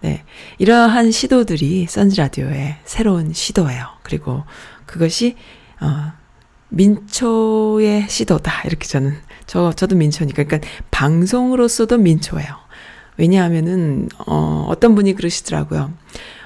네. 0.00 0.24
이러한 0.58 1.10
시도들이 1.10 1.86
선즈라디오의 1.88 2.78
새로운 2.84 3.32
시도예요. 3.32 3.86
그리고 4.04 4.44
그것이 4.86 5.36
어, 5.80 6.12
민초의 6.70 8.08
시도다. 8.08 8.62
이렇게 8.66 8.86
저는, 8.86 9.14
저, 9.46 9.72
저도 9.72 9.96
민초니까. 9.96 10.44
그러니까 10.44 10.68
방송으로서도 10.90 11.98
민초예요. 11.98 12.48
왜냐하면은, 13.16 14.08
어, 14.26 14.66
어떤 14.68 14.94
분이 14.94 15.14
그러시더라고요. 15.14 15.92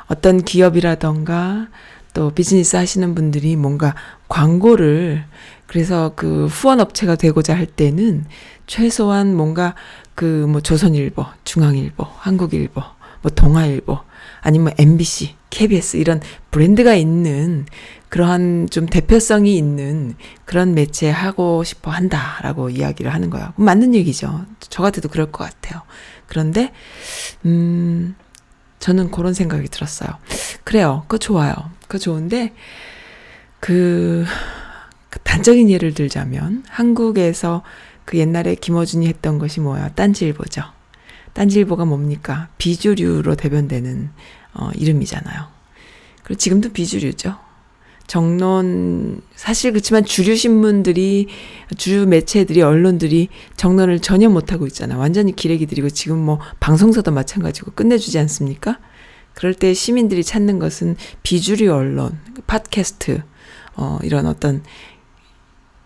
어떤 0.06 0.42
기업이라던가 0.42 1.68
또 2.14 2.30
비즈니스 2.30 2.76
하시는 2.76 3.14
분들이 3.14 3.56
뭔가 3.56 3.94
광고를 4.28 5.24
그래서 5.66 6.12
그 6.14 6.46
후원 6.46 6.80
업체가 6.80 7.16
되고자 7.16 7.56
할 7.56 7.64
때는 7.66 8.26
최소한 8.66 9.34
뭔가 9.34 9.74
그 10.14 10.46
뭐 10.46 10.60
조선일보, 10.60 11.24
중앙일보, 11.44 12.06
한국일보, 12.18 12.82
뭐 13.22 13.30
동아일보, 13.30 13.98
아니면 14.42 14.74
MBC, 14.76 15.36
KBS 15.50 15.96
이런 15.96 16.20
브랜드가 16.50 16.94
있는 16.94 17.64
그러한 18.08 18.68
좀 18.70 18.84
대표성이 18.86 19.56
있는 19.56 20.16
그런 20.44 20.74
매체 20.74 21.08
하고 21.08 21.64
싶어 21.64 21.90
한다라고 21.90 22.68
이야기를 22.68 23.14
하는 23.14 23.30
거야. 23.30 23.54
맞는 23.56 23.94
얘기죠. 23.94 24.44
저 24.60 24.82
같아도 24.82 25.08
그럴 25.08 25.32
것 25.32 25.44
같아요. 25.44 25.80
그런데, 26.26 26.72
음, 27.46 28.14
저는 28.80 29.10
그런 29.12 29.32
생각이 29.32 29.68
들었어요. 29.68 30.10
그래요. 30.64 31.04
그거 31.06 31.16
좋아요. 31.16 31.54
그거 31.82 31.96
좋은데, 31.96 32.52
그, 33.60 34.26
그 35.08 35.18
단적인 35.20 35.70
예를 35.70 35.94
들자면 35.94 36.64
한국에서 36.68 37.62
그 38.04 38.18
옛날에 38.18 38.56
김어준이 38.56 39.06
했던 39.06 39.38
것이 39.38 39.60
뭐야? 39.60 39.90
딴지일보죠. 39.90 40.62
딴지일보가 41.34 41.84
뭡니까? 41.84 42.48
비주류로 42.58 43.34
대변되는 43.34 44.10
어, 44.54 44.70
이름이잖아요. 44.74 45.46
그리고 46.22 46.38
지금도 46.38 46.70
비주류죠. 46.72 47.36
정론 48.06 49.22
사실 49.34 49.72
그렇지만 49.72 50.04
주류 50.04 50.36
신문들이 50.36 51.28
주류 51.78 52.06
매체들이 52.06 52.60
언론들이 52.60 53.28
정론을 53.56 54.00
전혀 54.00 54.28
못 54.28 54.52
하고 54.52 54.66
있잖아. 54.66 54.98
완전히 54.98 55.34
기레기 55.34 55.66
들이고 55.66 55.88
지금 55.88 56.18
뭐 56.18 56.38
방송사도 56.60 57.10
마찬가지고 57.10 57.72
끝내주지 57.72 58.18
않습니까? 58.18 58.78
그럴 59.34 59.54
때 59.54 59.72
시민들이 59.72 60.22
찾는 60.22 60.58
것은 60.58 60.96
비주류 61.22 61.72
언론, 61.72 62.18
팟캐스트, 62.46 63.22
어, 63.76 63.98
이런 64.02 64.26
어떤 64.26 64.62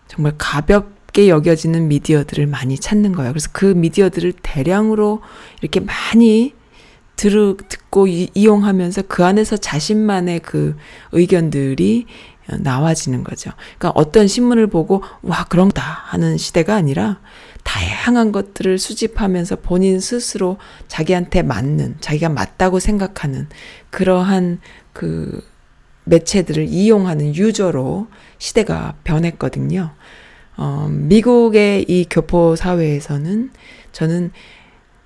정말 0.09 0.33
가볍 0.37 0.96
게 1.17 1.29
여겨지는 1.29 1.87
미디어들을 1.87 2.45
많이 2.45 2.77
찾는 2.77 3.11
거예요. 3.13 3.31
그래서 3.31 3.49
그 3.51 3.65
미디어들을 3.65 4.33
대량으로 4.43 5.21
이렇게 5.61 5.79
많이 5.79 6.53
들, 7.15 7.57
듣고 7.57 8.05
이, 8.05 8.29
이용하면서 8.35 9.01
그 9.07 9.25
안에서 9.25 9.57
자신만의 9.57 10.41
그 10.41 10.77
의견들이 11.13 12.05
나와지는 12.59 13.23
거죠. 13.23 13.49
그러니까 13.79 13.99
어떤 13.99 14.27
신문을 14.27 14.67
보고 14.67 15.01
와 15.23 15.45
그런다 15.49 15.81
하는 15.81 16.37
시대가 16.37 16.75
아니라 16.75 17.19
다양한 17.63 18.31
것들을 18.31 18.77
수집하면서 18.77 19.55
본인 19.57 19.99
스스로 19.99 20.57
자기한테 20.87 21.41
맞는 21.41 21.97
자기가 21.99 22.29
맞다고 22.29 22.79
생각하는 22.79 23.49
그러한 23.89 24.59
그 24.93 25.43
매체들을 26.03 26.67
이용하는 26.67 27.35
유저로 27.35 28.05
시대가 28.37 28.93
변했거든요. 29.03 29.96
어, 30.57 30.87
미국의 30.91 31.85
이 31.87 32.05
교포 32.09 32.55
사회에서는 32.55 33.51
저는 33.91 34.31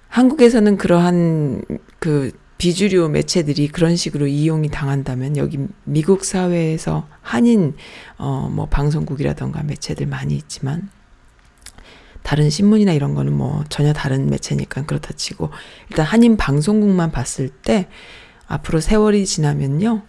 한국에서는 0.08 0.78
그러한 0.78 1.64
그 2.00 2.32
비주류 2.58 3.10
매체들이 3.10 3.70
그런 3.70 3.96
식으로 3.96 4.28
이용이 4.28 4.70
당한다면 4.70 5.36
여기 5.38 5.60
미국 5.84 6.24
사회에서 6.26 7.08
한인 7.22 7.76
어 8.18 8.50
뭐 8.52 8.68
방송국이라던가 8.68 9.64
매체들 9.64 10.06
많이 10.06 10.36
있지만 10.36 10.90
다른 12.24 12.50
신문이나 12.50 12.92
이런 12.92 13.16
거는 13.16 13.34
뭐 13.34 13.64
전혀 13.70 13.94
다른 13.94 14.30
매체니까 14.30 14.86
그렇다 14.86 15.14
치고 15.14 15.50
일단 15.90 16.06
한인 16.06 16.38
방송국만 16.38 17.12
봤을 17.12 17.50
때 17.50 17.88
앞으로 18.48 18.80
세월이 18.80 19.26
지나면요. 19.26 20.04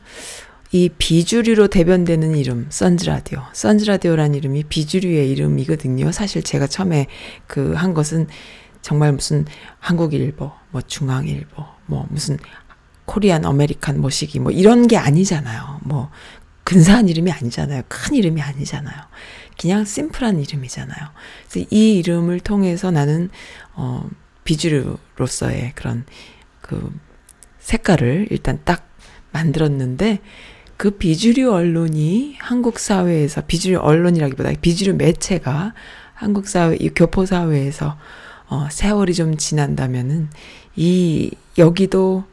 이 0.73 0.89
비주류로 0.89 1.69
대변되는 1.69 2.35
이름, 2.35 2.67
선즈라디오. 2.71 3.43
선즈라디오란 3.53 4.35
이름이 4.35 4.65
비주류의 4.65 5.31
이름이거든요. 5.31 6.11
사실 6.13 6.43
제가 6.43 6.67
처음에 6.67 7.07
그 7.47 7.75
한 7.75 7.93
것은 7.95 8.27
정말 8.81 9.13
무슨 9.13 9.45
한국일보, 9.79 10.51
뭐 10.71 10.81
중앙일보, 10.83 11.65
뭐 11.87 12.07
무슨 12.11 12.39
코리안 13.05 13.45
어메리칸 13.45 14.01
모시기 14.01 14.41
뭐 14.41 14.51
이런 14.51 14.87
게 14.87 14.97
아니잖아요. 14.97 15.81
뭐 15.83 16.11
근사한 16.65 17.09
이름이 17.09 17.31
아니잖아요. 17.31 17.83
큰 17.89 18.15
이름이 18.17 18.41
아니잖아요. 18.41 18.97
그냥 19.61 19.85
심플한 19.85 20.41
이름이잖아요. 20.41 21.09
그래서 21.51 21.67
이 21.71 21.99
이름을 21.99 22.41
통해서 22.41 22.91
나는 22.91 23.31
어 23.75 24.09
비주류로서의 24.45 25.73
그런 25.75 26.05
그 26.61 26.93
색깔을 27.59 28.29
일단 28.31 28.61
딱 28.65 28.89
만들었는데 29.33 30.21
그 30.83 30.91
비주류 30.91 31.53
언론이 31.53 32.39
한국 32.41 32.81
사회에서 32.81 33.43
비주류 33.43 33.79
언론이라기보다 33.79 34.51
비주류 34.61 34.95
매체가 34.95 35.75
한국 36.13 36.49
사회 36.49 36.75
이 36.75 36.89
교포 36.89 37.25
사회에서 37.25 37.97
어, 38.49 38.67
세월이 38.69 39.15
좀 39.15 39.37
지난다면은 39.37 40.29
이 40.75 41.31
여기도 41.57 42.25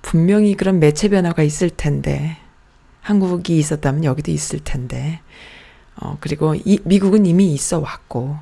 분명히 0.00 0.54
그런 0.54 0.78
매체 0.78 1.08
변화가 1.08 1.42
있을 1.42 1.70
텐데 1.70 2.36
한국이 3.00 3.58
있었다면 3.58 4.04
여기도 4.04 4.30
있을 4.30 4.60
텐데 4.60 5.20
어 5.96 6.18
그리고 6.20 6.54
이 6.54 6.78
미국은 6.84 7.26
이미 7.26 7.52
있어 7.52 7.80
왔고 7.80 8.36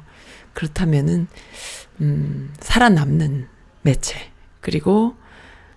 그렇다면은 0.52 1.28
음 2.02 2.52
살아남는 2.60 3.46
매체 3.80 4.18
그리고 4.60 5.14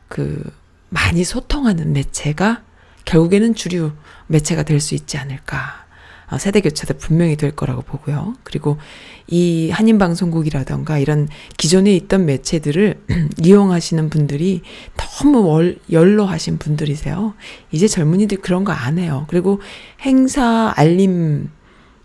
그 0.09 0.43
많이 0.89 1.23
소통하는 1.23 1.93
매체가 1.93 2.63
결국에는 3.09 3.55
주류 3.55 3.91
매체가 4.27 4.63
될 4.63 4.79
수 4.79 4.93
있지 4.95 5.17
않을까 5.17 5.87
어, 6.31 6.37
세대 6.37 6.61
교체도 6.61 6.93
분명히 6.99 7.35
될 7.35 7.55
거라고 7.55 7.81
보고요. 7.81 8.35
그리고 8.43 8.77
이 9.25 9.71
한인 9.71 9.97
방송국이라던가 9.97 10.99
이런 10.99 11.27
기존에 11.57 11.95
있던 11.95 12.25
매체들을 12.27 13.01
이용하시는 13.43 14.09
분들이 14.11 14.61
너무 14.95 15.41
월, 15.41 15.79
연로하신 15.91 16.59
분들이세요. 16.59 17.33
이제 17.71 17.87
젊은이들 17.87 18.41
그런 18.41 18.63
거 18.63 18.71
안 18.73 18.99
해요. 18.99 19.25
그리고 19.27 19.59
행사 20.01 20.71
알림 20.75 21.49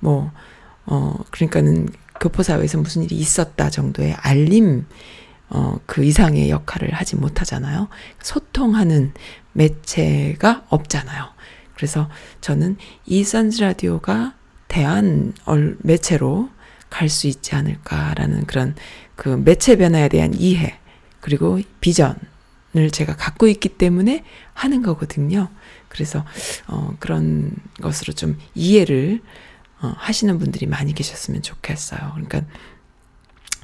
뭐 0.00 0.32
어 0.86 1.14
그러니까는 1.30 1.88
교포 2.20 2.42
사회에서 2.42 2.78
무슨 2.78 3.02
일이 3.04 3.14
있었다 3.16 3.70
정도의 3.70 4.14
알림 4.20 4.84
어, 5.48 5.78
그 5.86 6.04
이상의 6.04 6.50
역할을 6.50 6.92
하지 6.92 7.16
못하잖아요. 7.16 7.88
소통하는 8.20 9.12
매체가 9.54 10.66
없잖아요. 10.68 11.32
그래서 11.74 12.08
저는 12.40 12.76
이 13.06 13.24
선즈 13.24 13.62
라디오가 13.62 14.34
대한 14.68 15.32
매체로 15.78 16.50
갈 16.90 17.08
수 17.08 17.26
있지 17.26 17.56
않을까라는 17.56 18.46
그런 18.46 18.76
그 19.16 19.28
매체 19.28 19.76
변화에 19.76 20.08
대한 20.08 20.32
이해 20.34 20.78
그리고 21.20 21.60
비전을 21.80 22.90
제가 22.92 23.16
갖고 23.16 23.48
있기 23.48 23.70
때문에 23.70 24.22
하는 24.52 24.82
거거든요. 24.82 25.48
그래서 25.88 26.24
어 26.68 26.94
그런 27.00 27.50
것으로 27.82 28.12
좀 28.12 28.38
이해를 28.54 29.20
어 29.80 29.92
하시는 29.96 30.38
분들이 30.38 30.66
많이 30.66 30.92
계셨으면 30.92 31.42
좋겠어요. 31.42 32.12
그러니까 32.14 32.42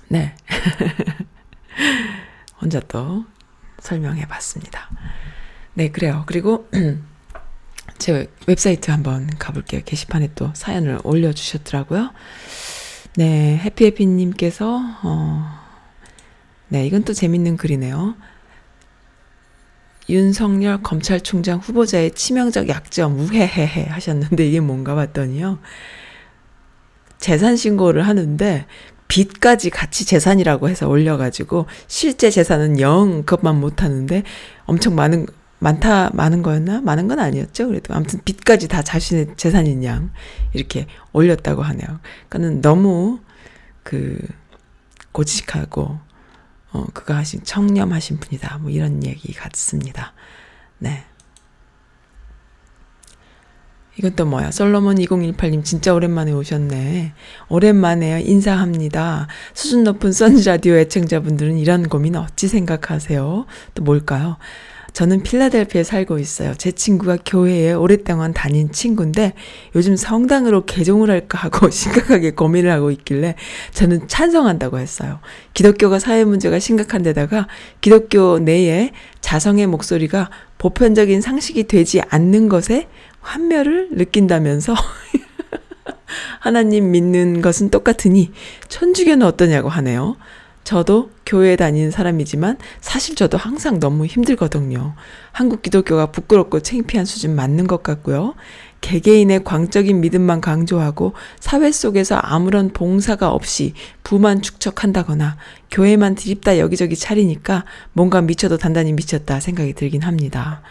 네. 0.08 0.34
혼자 2.60 2.80
또 2.80 3.24
설명해 3.78 4.26
봤습니다. 4.26 4.90
네, 5.80 5.88
그래요. 5.88 6.24
그리고 6.26 6.68
제 7.96 8.28
웹사이트 8.46 8.90
한번 8.90 9.30
가볼게요. 9.38 9.80
게시판에 9.82 10.28
또 10.34 10.50
사연을 10.52 10.98
올려주셨더라고요. 11.04 12.10
네, 13.16 13.56
해피해피님께서, 13.56 14.78
어, 15.02 15.46
네, 16.68 16.86
이건 16.86 17.04
또 17.04 17.14
재밌는 17.14 17.56
글이네요. 17.56 18.14
윤석열 20.10 20.82
검찰총장 20.82 21.60
후보자의 21.60 22.10
치명적 22.10 22.68
약점, 22.68 23.18
우헤헤헤 23.18 23.86
하셨는데 23.86 24.46
이게 24.46 24.60
뭔가 24.60 24.94
봤더니요. 24.94 25.60
재산 27.16 27.56
신고를 27.56 28.06
하는데 28.06 28.66
빚까지 29.08 29.70
같이 29.70 30.04
재산이라고 30.04 30.68
해서 30.68 30.90
올려가지고 30.90 31.64
실제 31.86 32.28
재산은 32.28 32.80
영 32.80 33.22
그것만 33.22 33.58
못하는데 33.58 34.24
엄청 34.66 34.94
많은 34.94 35.26
많다, 35.60 36.10
많은 36.14 36.42
거였나? 36.42 36.80
많은 36.80 37.06
건 37.06 37.20
아니었죠. 37.20 37.68
그래도 37.68 37.94
아무튼 37.94 38.20
빚까지 38.24 38.66
다 38.66 38.82
자신의 38.82 39.34
재산인 39.36 39.84
양 39.84 40.10
이렇게 40.52 40.86
올렸다고 41.12 41.62
하네요. 41.62 42.00
그러니까는 42.28 42.62
너무 42.62 43.20
그 43.82 44.18
고지식하고 45.12 45.98
어 46.72 46.86
그거 46.94 47.14
하신 47.14 47.44
청렴하신 47.44 48.18
분이다. 48.20 48.58
뭐 48.58 48.70
이런 48.70 49.04
얘기 49.04 49.32
같습니다. 49.32 50.14
네. 50.78 51.04
또 54.16 54.24
뭐야? 54.24 54.50
솔로몬 54.50 54.96
2018님 54.96 55.62
진짜 55.62 55.92
오랜만에 55.92 56.32
오셨네. 56.32 57.12
오랜만에요. 57.50 58.18
인사합니다. 58.18 59.28
수준 59.52 59.84
높은 59.84 60.10
선즈 60.12 60.48
라디오 60.48 60.74
애청자분들은 60.76 61.58
이런 61.58 61.86
고민 61.86 62.16
어찌 62.16 62.48
생각하세요? 62.48 63.44
또 63.74 63.82
뭘까요? 63.82 64.38
저는 64.92 65.22
필라델피아에 65.22 65.84
살고 65.84 66.18
있어요. 66.18 66.54
제 66.56 66.72
친구가 66.72 67.18
교회에 67.24 67.72
오랫동안 67.72 68.32
다닌 68.32 68.72
친구인데 68.72 69.34
요즘 69.74 69.96
성당으로 69.96 70.66
개종을 70.66 71.10
할까 71.10 71.38
하고 71.38 71.68
심각하게 71.70 72.32
고민을 72.32 72.70
하고 72.70 72.90
있길래 72.90 73.34
저는 73.72 74.08
찬성한다고 74.08 74.78
했어요. 74.78 75.20
기독교가 75.54 75.98
사회 75.98 76.24
문제가 76.24 76.58
심각한 76.58 77.02
데다가 77.02 77.48
기독교 77.80 78.38
내에 78.38 78.92
자성의 79.20 79.66
목소리가 79.66 80.30
보편적인 80.58 81.20
상식이 81.20 81.64
되지 81.64 82.00
않는 82.08 82.48
것에 82.48 82.88
환멸을 83.20 83.90
느낀다면서 83.92 84.74
하나님 86.40 86.90
믿는 86.90 87.40
것은 87.40 87.70
똑같으니 87.70 88.32
천주교는 88.68 89.26
어떠냐고 89.26 89.68
하네요. 89.68 90.16
저도 90.70 91.10
교회 91.26 91.56
다니는 91.56 91.90
사람이지만 91.90 92.56
사실 92.80 93.16
저도 93.16 93.36
항상 93.36 93.80
너무 93.80 94.06
힘들거든요. 94.06 94.94
한국 95.32 95.62
기독교가 95.62 96.12
부끄럽고 96.12 96.60
창피한 96.60 97.06
수준 97.06 97.34
맞는 97.34 97.66
것 97.66 97.82
같고요. 97.82 98.36
개개인의 98.80 99.42
광적인 99.42 100.00
믿음만 100.00 100.40
강조하고 100.40 101.14
사회 101.40 101.72
속에서 101.72 102.14
아무런 102.22 102.68
봉사가 102.68 103.32
없이 103.32 103.74
부만 104.04 104.42
축적한다거나 104.42 105.38
교회만 105.72 106.14
드립다 106.14 106.60
여기저기 106.60 106.94
차리니까 106.94 107.64
뭔가 107.92 108.20
미쳐도 108.20 108.58
단단히 108.58 108.92
미쳤다 108.92 109.40
생각이 109.40 109.72
들긴 109.72 110.02
합니다. 110.02 110.62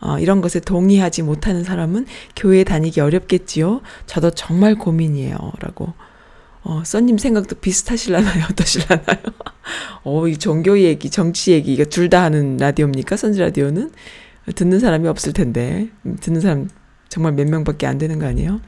어, 0.00 0.18
이런 0.18 0.42
것에 0.42 0.60
동의하지 0.60 1.22
못하는 1.22 1.64
사람은 1.64 2.04
교회 2.36 2.62
다니기 2.62 3.00
어렵겠지요. 3.00 3.80
저도 4.04 4.32
정말 4.32 4.74
고민이에요. 4.74 5.38
라고. 5.60 5.94
어, 6.68 6.82
써님 6.84 7.16
생각도 7.16 7.56
비슷하실라나요? 7.56 8.44
어떠실라나요? 8.50 9.18
어, 10.02 10.26
이 10.26 10.36
종교 10.36 10.78
얘기, 10.80 11.10
정치 11.10 11.52
얘기, 11.52 11.72
이거 11.72 11.84
둘 11.84 12.10
다 12.10 12.22
하는 12.24 12.56
라디오입니까? 12.56 13.16
선지 13.16 13.38
라디오는? 13.40 13.90
듣는 14.54 14.80
사람이 14.80 15.06
없을 15.08 15.32
텐데. 15.32 15.88
듣는 16.20 16.40
사람 16.40 16.68
정말 17.08 17.32
몇 17.34 17.48
명밖에 17.48 17.86
안 17.86 17.98
되는 17.98 18.18
거 18.18 18.26
아니에요? 18.26 18.60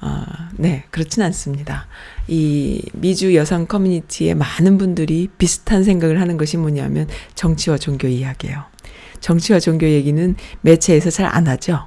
아, 0.00 0.50
네, 0.56 0.84
그렇진 0.90 1.22
않습니다. 1.22 1.86
이 2.28 2.82
미주 2.92 3.34
여성 3.34 3.66
커뮤니티의 3.66 4.34
많은 4.34 4.76
분들이 4.78 5.28
비슷한 5.38 5.82
생각을 5.84 6.20
하는 6.20 6.36
것이 6.36 6.56
뭐냐면 6.58 7.06
정치와 7.34 7.78
종교 7.78 8.06
이야기예요. 8.08 8.64
정치와 9.20 9.60
종교 9.60 9.86
얘기는 9.86 10.34
매체에서 10.62 11.10
잘 11.10 11.26
안 11.26 11.48
하죠. 11.48 11.86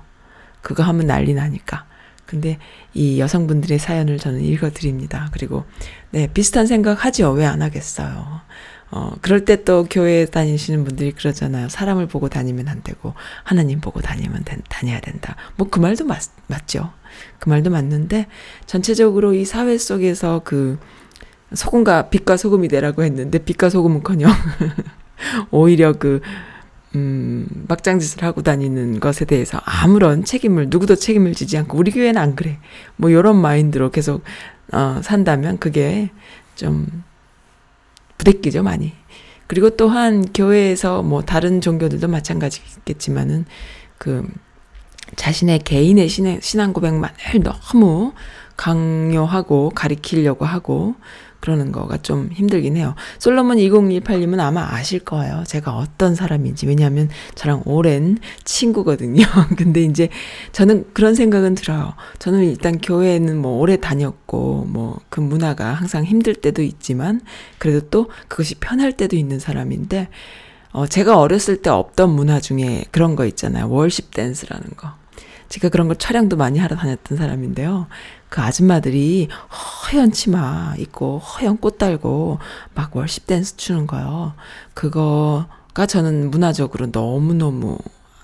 그거 0.62 0.82
하면 0.84 1.08
난리 1.08 1.34
나니까. 1.34 1.86
근데 2.34 2.58
이 2.96 3.20
여성분들의 3.20 3.78
사연을 3.78 4.18
저는 4.18 4.42
읽어드립니다. 4.42 5.30
그리고 5.34 5.66
네 6.10 6.26
비슷한 6.34 6.66
생각 6.66 7.06
하죠. 7.06 7.30
왜안 7.32 7.62
하겠어요. 7.62 8.42
어 8.90 9.12
그럴 9.22 9.46
때 9.46 9.64
또 9.64 9.86
교회 9.88 10.26
다니시는 10.26 10.84
분들이 10.84 11.12
그러잖아요. 11.12 11.70
사람을 11.70 12.08
보고 12.08 12.30
다니면 12.30 12.68
안 12.70 12.82
되고 12.82 13.14
하나님 13.44 13.82
보고 13.82 14.02
다니면 14.02 14.44
된, 14.46 14.64
다녀야 14.68 15.00
된다. 15.00 15.36
뭐 15.58 15.68
그 15.70 15.80
말도 15.80 16.06
맞, 16.06 16.24
맞죠. 16.48 16.92
그 17.38 17.50
말도 17.50 17.70
맞는데 17.70 18.26
전체적으로 18.66 19.36
이 19.36 19.46
사회 19.46 19.78
속에서 19.78 20.42
그 20.44 20.80
소금과 21.54 22.10
빛과 22.10 22.36
소금이 22.38 22.68
되라고 22.68 23.04
했는데 23.04 23.38
빛과 23.38 23.70
소금은커녕 23.70 24.32
오히려 25.52 25.94
그 25.94 26.22
음, 26.96 27.48
막장짓을 27.68 28.24
하고 28.24 28.44
다니는 28.44 29.00
것에 29.00 29.26
대해서 29.26 29.60
아무런 29.66 30.24
책임을, 30.24 30.68
누구도 30.70 30.96
책임을 30.96 31.34
지지 31.34 31.58
않고, 31.58 31.78
우리 31.78 31.92
교회는 31.92 32.22
안 32.22 32.36
그래. 32.36 32.60
뭐, 32.98 33.12
요런 33.12 33.36
마인드로 33.36 33.90
계속, 33.92 34.24
어, 34.72 35.00
산다면 35.04 35.58
그게 35.58 36.12
좀 36.56 37.04
부대끼죠, 38.18 38.64
많이. 38.64 38.94
그리고 39.48 39.72
또한 39.72 40.26
교회에서 40.34 41.02
뭐, 41.02 41.24
다른 41.24 41.62
종교들도 41.62 42.08
마찬가지겠지만은, 42.08 43.46
그, 43.98 44.28
자신의 45.16 45.60
개인의 45.60 46.08
신앙, 46.10 46.40
신앙 46.42 46.74
고백만을 46.74 47.16
너무 47.44 48.14
강요하고 48.56 49.72
가리키려고 49.72 50.46
하고, 50.46 50.96
그러는 51.44 51.74
거가 51.74 51.98
좀 51.98 52.30
힘들긴 52.32 52.78
해요. 52.78 52.96
솔로몬 53.20 53.58
2018님은 53.58 54.40
아마 54.40 54.66
아실 54.72 55.00
거예요. 55.00 55.44
제가 55.46 55.76
어떤 55.76 56.16
사람인지. 56.16 56.68
왜냐하면 56.68 57.10
저랑 57.36 57.64
오랜 57.66 58.18
친구거든요. 58.46 59.26
근데 59.58 59.84
이제 59.84 60.08
저는 60.54 60.86
그런 60.94 61.16
생각은 61.16 61.56
들어요. 61.56 61.96
저는 62.20 62.46
일단 62.46 62.80
교회는 62.80 63.38
뭐 63.38 63.60
오래 63.60 63.76
다녔고, 63.76 64.68
뭐 64.70 64.94
그 65.10 65.20
문화가 65.20 65.74
항상 65.74 66.06
힘들 66.06 66.34
때도 66.34 66.62
있지만, 66.62 67.22
그래도 67.58 67.82
또 67.90 68.10
그것이 68.28 68.56
편할 68.56 68.94
때도 68.94 69.16
있는 69.16 69.38
사람인데, 69.38 70.08
어, 70.72 70.88
제가 70.88 71.20
어렸을 71.20 71.62
때 71.62 71.70
없던 71.70 72.10
문화 72.10 72.40
중에 72.40 72.86
그런 72.92 73.16
거 73.16 73.26
있잖아요. 73.26 73.70
월십 73.70 74.12
댄스라는 74.12 74.72
거. 74.78 74.94
제가 75.50 75.70
그런 75.70 75.88
걸 75.88 75.98
촬영도 75.98 76.36
많이 76.36 76.58
하러 76.58 76.76
다녔던 76.76 77.18
사람인데요. 77.18 77.88
그 78.34 78.42
아줌마들이 78.42 79.28
허연 79.92 80.12
치마 80.12 80.74
입고 80.80 81.20
허연 81.20 81.58
꽃 81.60 81.78
달고 81.78 82.40
막 82.74 82.96
월십 82.96 83.28
댄스 83.28 83.58
추는 83.58 83.86
거요. 83.86 84.34
그거가 84.74 85.86
저는 85.88 86.32
문화적으로 86.32 86.88
너무너무 86.92 87.78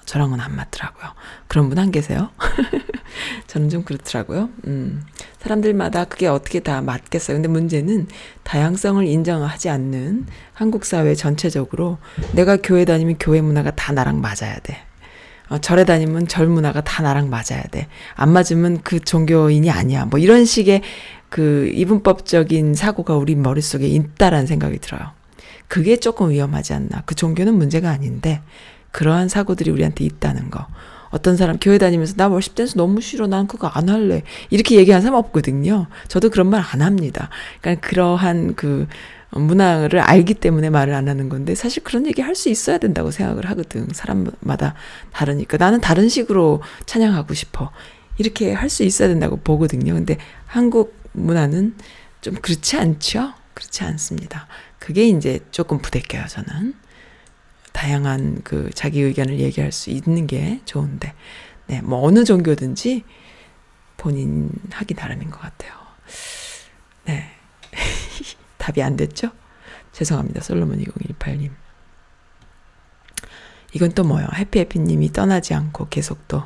저랑은 0.05 0.39
안 0.39 0.55
맞더라고요. 0.55 1.11
그런 1.47 1.69
분 1.69 1.77
안 1.77 1.91
계세요? 1.91 2.31
저는 3.45 3.69
좀 3.69 3.83
그렇더라고요. 3.83 4.49
음. 4.65 5.03
사람들마다 5.41 6.05
그게 6.05 6.25
어떻게 6.25 6.59
다 6.59 6.81
맞겠어요. 6.81 7.37
근데 7.37 7.47
문제는 7.47 8.07
다양성을 8.41 9.05
인정하지 9.05 9.69
않는 9.69 10.25
한국 10.53 10.85
사회 10.85 11.13
전체적으로 11.13 11.99
내가 12.31 12.57
교회 12.57 12.83
다니면 12.83 13.17
교회 13.19 13.41
문화가 13.41 13.69
다 13.75 13.93
나랑 13.93 14.21
맞아야 14.21 14.57
돼. 14.63 14.88
어, 15.49 15.57
절에 15.57 15.83
다니면 15.83 16.27
절 16.27 16.47
문화가 16.47 16.81
다 16.81 17.03
나랑 17.03 17.29
맞아야 17.29 17.63
돼. 17.71 17.87
안 18.15 18.31
맞으면 18.31 18.81
그 18.83 18.99
종교인이 18.99 19.69
아니야. 19.69 20.05
뭐 20.05 20.19
이런 20.19 20.45
식의 20.45 20.81
그 21.29 21.69
이분법적인 21.73 22.75
사고가 22.75 23.15
우리 23.15 23.35
머릿속에 23.35 23.87
있다라는 23.87 24.47
생각이 24.47 24.79
들어요. 24.79 25.11
그게 25.67 25.97
조금 25.97 26.29
위험하지 26.29 26.73
않나. 26.73 27.03
그 27.05 27.15
종교는 27.15 27.53
문제가 27.55 27.89
아닌데 27.89 28.41
그러한 28.91 29.29
사고들이 29.29 29.69
우리한테 29.71 30.03
있다는 30.03 30.49
거. 30.49 30.65
어떤 31.11 31.37
사람 31.37 31.57
교회 31.59 31.79
다니면서 31.79 32.13
나 32.15 32.27
월십 32.27 32.53
댄스 32.53 32.77
너무 32.77 33.01
싫어. 33.01 33.25
난 33.25 33.47
그거 33.47 33.67
안 33.67 33.89
할래. 33.89 34.21
이렇게 34.51 34.75
얘기하는 34.75 35.01
사람 35.01 35.17
없거든요. 35.17 35.87
저도 36.07 36.29
그런 36.29 36.49
말 36.49 36.63
안 36.71 36.81
합니다. 36.83 37.29
그러니까 37.61 37.87
그러한 37.87 38.53
그 38.55 38.87
문화를 39.31 39.99
알기 39.99 40.33
때문에 40.35 40.69
말을 40.69 40.93
안 40.93 41.07
하는 41.07 41.29
건데 41.29 41.53
사실 41.55 41.83
그런 41.83 42.07
얘기 42.07 42.21
할 42.21 42.35
수 42.35 42.49
있어야 42.49 42.77
된다고 42.77 43.11
생각을 43.11 43.49
하거든. 43.51 43.87
사람마다 43.91 44.75
다르니까. 45.11 45.57
나는 45.57 45.81
다른 45.81 46.09
식으로 46.09 46.61
찬양하고 46.85 47.33
싶어. 47.33 47.71
이렇게 48.17 48.53
할 48.53 48.69
수 48.69 48.83
있어야 48.83 49.07
된다고 49.07 49.37
보거든요. 49.37 49.93
근데 49.93 50.17
한국 50.45 50.97
문화는 51.13 51.75
좀 52.21 52.35
그렇지 52.35 52.77
않죠? 52.77 53.33
그렇지 53.53 53.83
않습니다. 53.83 54.47
그게 54.79 55.07
이제 55.07 55.39
조금 55.51 55.79
부대껴요, 55.79 56.25
저는. 56.27 56.73
다양한 57.73 58.41
그 58.43 58.69
자기 58.73 59.01
의견을 59.01 59.39
얘기할 59.39 59.71
수 59.71 59.89
있는 59.89 60.27
게 60.27 60.59
좋은데, 60.65 61.13
네, 61.67 61.81
뭐 61.81 62.01
어느 62.05 62.23
종교든지 62.23 63.03
본인 63.97 64.49
하기 64.71 64.93
나름인 64.95 65.29
것 65.29 65.39
같아요. 65.39 65.73
네. 67.05 67.29
답이 68.69 68.83
안 68.83 68.95
됐죠? 68.95 69.31
죄송합니다. 69.91 70.41
솔로몬 70.41 70.79
2018님. 70.83 71.49
이건 73.73 73.91
또 73.91 74.03
뭐요? 74.03 74.27
해피해피님이 74.35 75.11
떠나지 75.11 75.53
않고 75.53 75.87
계속 75.89 76.27
또 76.27 76.43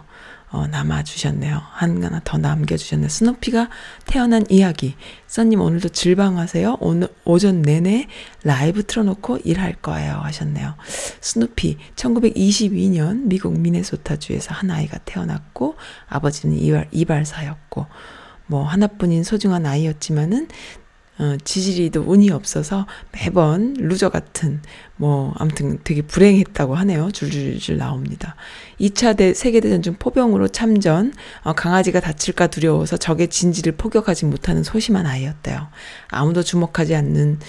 어, 0.49 0.67
남아주셨네요. 0.67 1.61
하나 1.71 2.21
더 2.23 2.37
남겨주셨네요. 2.37 3.09
스누피가 3.09 3.69
태어난 4.05 4.45
이야기. 4.49 4.95
써님 5.25 5.59
오늘도 5.61 5.89
즐방하세요. 5.89 6.77
오늘 6.79 7.07
오전 7.25 7.63
내내 7.63 8.07
라이브 8.43 8.85
틀어놓고 8.85 9.39
일할 9.43 9.73
거예요. 9.81 10.13
하셨네요. 10.13 10.75
스누피 11.21 11.77
1922년 11.95 13.23
미국 13.23 13.59
미네소타주에서 13.59 14.53
한 14.53 14.69
아이가 14.69 14.99
태어났고 14.99 15.75
아버지는 16.07 16.55
이발, 16.57 16.87
이발사였고 16.91 17.87
뭐 18.45 18.63
하나뿐인 18.63 19.23
소중한 19.23 19.65
아이였지만은 19.65 20.47
어, 21.19 21.37
지지리도 21.43 22.01
운이 22.01 22.31
없어서 22.31 22.87
매번 23.11 23.75
loser 23.77 24.09
같은 24.09 24.61
뭐 24.95 25.33
아무튼 25.37 25.79
되게 25.83 26.01
불행했다고 26.01 26.73
하네요. 26.75 27.11
줄줄줄 27.11 27.77
나옵니다. 27.77 28.35
2차 28.79 29.15
대 29.15 29.33
세계대전 29.33 29.83
중 29.83 29.95
포병으로 29.99 30.47
참전 30.47 31.13
어, 31.43 31.53
강아지가 31.53 31.99
다칠까 31.99 32.47
두려워서 32.47 32.97
적의 32.97 33.27
진지를 33.27 33.73
포격하지 33.73 34.25
못하는 34.25 34.63
소심한 34.63 35.05
아이였대요. 35.05 35.67
아무도 36.09 36.41
주목하지 36.41 36.95
않는 36.95 37.39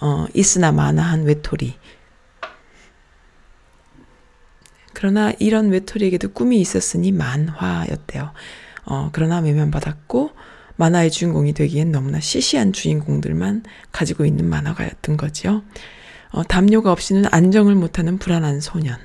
어, 0.00 0.26
있으나 0.34 0.70
마나한 0.70 1.24
외톨이. 1.24 1.74
그러나 4.92 5.32
이런 5.38 5.70
외톨이에게도 5.70 6.32
꿈이 6.32 6.60
있었으니 6.60 7.10
만화였대요. 7.10 8.32
어, 8.86 9.08
그러나 9.12 9.38
외면받았고 9.38 10.30
만화의 10.76 11.10
주인공이 11.10 11.52
되기엔 11.52 11.92
너무나 11.92 12.20
시시한 12.20 12.72
주인공들만 12.72 13.62
가지고 13.92 14.24
있는 14.24 14.46
만화가였던 14.46 15.16
거지요. 15.16 15.62
어, 16.30 16.42
담요가 16.42 16.90
없이는 16.90 17.26
안정을 17.30 17.74
못하는 17.74 18.18
불안한 18.18 18.60
소년. 18.60 18.98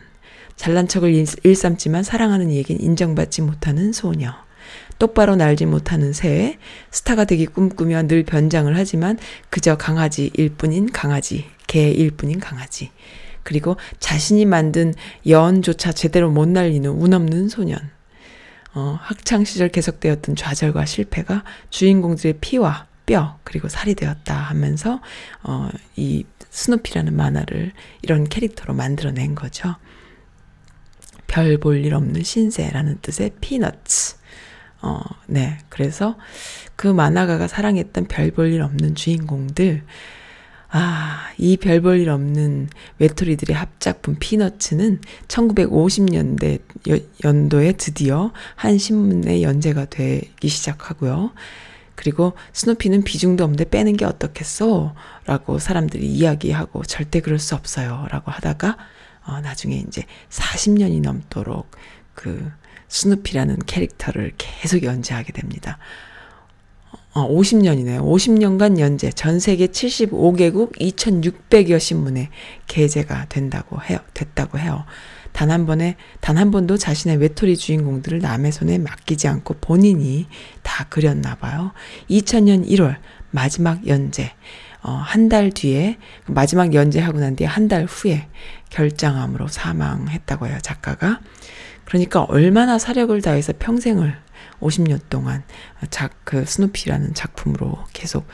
잘난 0.56 0.88
척을 0.88 1.14
일, 1.14 1.26
일삼지만 1.44 2.04
사랑하는 2.04 2.50
이에겐 2.52 2.82
인정받지 2.82 3.42
못하는 3.42 3.94
소녀. 3.94 4.34
똑바로 4.98 5.36
날지 5.36 5.66
못하는 5.66 6.12
새, 6.12 6.58
스타가 6.92 7.24
되기 7.26 7.46
꿈꾸며 7.46 8.08
늘 8.08 8.24
변장을 8.24 8.76
하지만 8.76 9.18
그저 9.50 9.78
강아지일 9.78 10.56
뿐인 10.58 10.92
강아지, 10.92 11.46
개일 11.68 12.12
뿐인 12.12 12.40
강아지. 12.40 12.92
그리고 13.44 13.78
자신이 14.00 14.46
만든 14.46 14.94
연조차 15.28 15.92
제대로 15.92 16.30
못 16.30 16.48
날리는 16.50 16.90
운 16.90 17.14
없는 17.14 17.48
소년. 17.48 17.80
어, 18.80 18.98
학창 19.02 19.44
시절 19.44 19.68
계속되었던 19.68 20.38
좌절과 20.38 20.86
실패가 20.86 21.44
주인공들의 21.70 22.36
피와 22.40 22.88
뼈 23.06 23.38
그리고 23.44 23.68
살이 23.68 23.94
되었다 23.94 24.34
하면서 24.34 25.02
어, 25.44 25.68
이 25.98 26.24
스누피라는 26.50 27.14
만화를 27.14 27.74
이런 28.02 28.24
캐릭터로 28.24 28.74
만들어낸 28.74 29.36
거죠. 29.36 29.76
별 31.28 31.58
볼 31.60 31.84
일 31.86 31.94
없는 31.94 32.24
신세라는 32.24 33.00
뜻의 33.02 33.32
피너츠. 33.42 34.16
어, 34.82 35.02
네. 35.28 35.58
그래서 35.68 36.18
그 36.78 36.88
만화가가 36.88 37.50
사랑했던 37.50 38.06
별 38.06 38.32
볼 38.32 38.54
일 38.54 38.62
없는 38.62 38.96
주인공들, 38.96 39.84
아, 40.72 41.32
이 41.40 41.58
별 41.58 41.82
볼 41.82 42.00
일 42.00 42.10
없는 42.10 42.70
외톨이들의 43.00 43.56
합작품 43.56 44.16
피너츠는 44.20 45.02
1950년대 45.28 46.62
연도에 47.24 47.72
드디어 47.74 48.32
한 48.56 48.78
신문에 48.78 49.42
연재가 49.42 49.86
되기 49.86 50.48
시작하고요. 50.48 51.32
그리고 51.96 52.34
스누피는 52.54 53.04
비중도 53.04 53.44
없는데 53.44 53.66
빼는 53.70 53.98
게 53.98 54.06
어떻겠어? 54.06 54.94
라고 55.26 55.58
사람들이 55.60 56.06
이야기하고 56.06 56.84
절대 56.84 57.20
그럴 57.20 57.40
수 57.40 57.56
없어요. 57.56 58.06
라고 58.12 58.32
하다가, 58.32 58.78
어, 59.26 59.42
나중에 59.42 59.84
이제 59.88 60.04
40년이 60.30 61.02
넘도록 61.02 61.72
그 62.14 62.52
스누피라는 62.90 63.60
캐릭터를 63.66 64.34
계속 64.38 64.84
연재하게 64.84 65.34
됩니다. 65.34 65.78
어, 67.14 67.28
50년이네요. 67.28 68.02
50년간 68.02 68.80
연재, 68.80 69.12
전 69.12 69.40
세계 69.40 69.68
75개국 69.68 70.78
2,600여 70.80 71.80
신문에 71.80 72.30
게재가 72.68 73.26
된다고 73.30 73.82
해요. 73.82 73.98
됐다고 74.14 74.60
해요. 74.60 74.86
단 75.32 75.50
한 75.52 75.66
번에, 75.66 75.96
단 76.22 76.38
한 76.38 76.52
번도 76.52 76.78
자신의 76.78 77.18
외톨이 77.18 77.58
주인공들을 77.58 78.20
남의 78.20 78.52
손에 78.52 78.78
맡기지 78.78 79.28
않고 79.28 79.56
본인이 79.62 80.28
다 80.64 80.86
그렸나 80.90 81.36
봐요. 81.36 81.72
2000년 82.10 82.68
1월, 82.68 82.98
마지막 83.32 83.88
연재. 83.88 84.32
어, 84.82 84.92
한 84.92 85.30
달 85.30 85.52
뒤에, 85.52 85.98
마지막 86.28 86.74
연재하고 86.74 87.20
난 87.20 87.36
뒤에 87.36 87.48
한 87.48 87.68
달 87.68 87.86
후에 87.86 88.28
결장암으로 88.70 89.48
사망했다고 89.48 90.48
해요, 90.48 90.58
작가가. 90.62 91.20
그러니까 91.86 92.22
얼마나 92.22 92.78
사력을 92.78 93.20
다해서 93.22 93.54
평생을 93.58 94.16
50년 94.62 95.00
동안 95.10 95.44
작, 95.90 96.12
그 96.24 96.46
스누피라는 96.46 97.14
작품으로 97.14 97.78
계속 97.94 98.26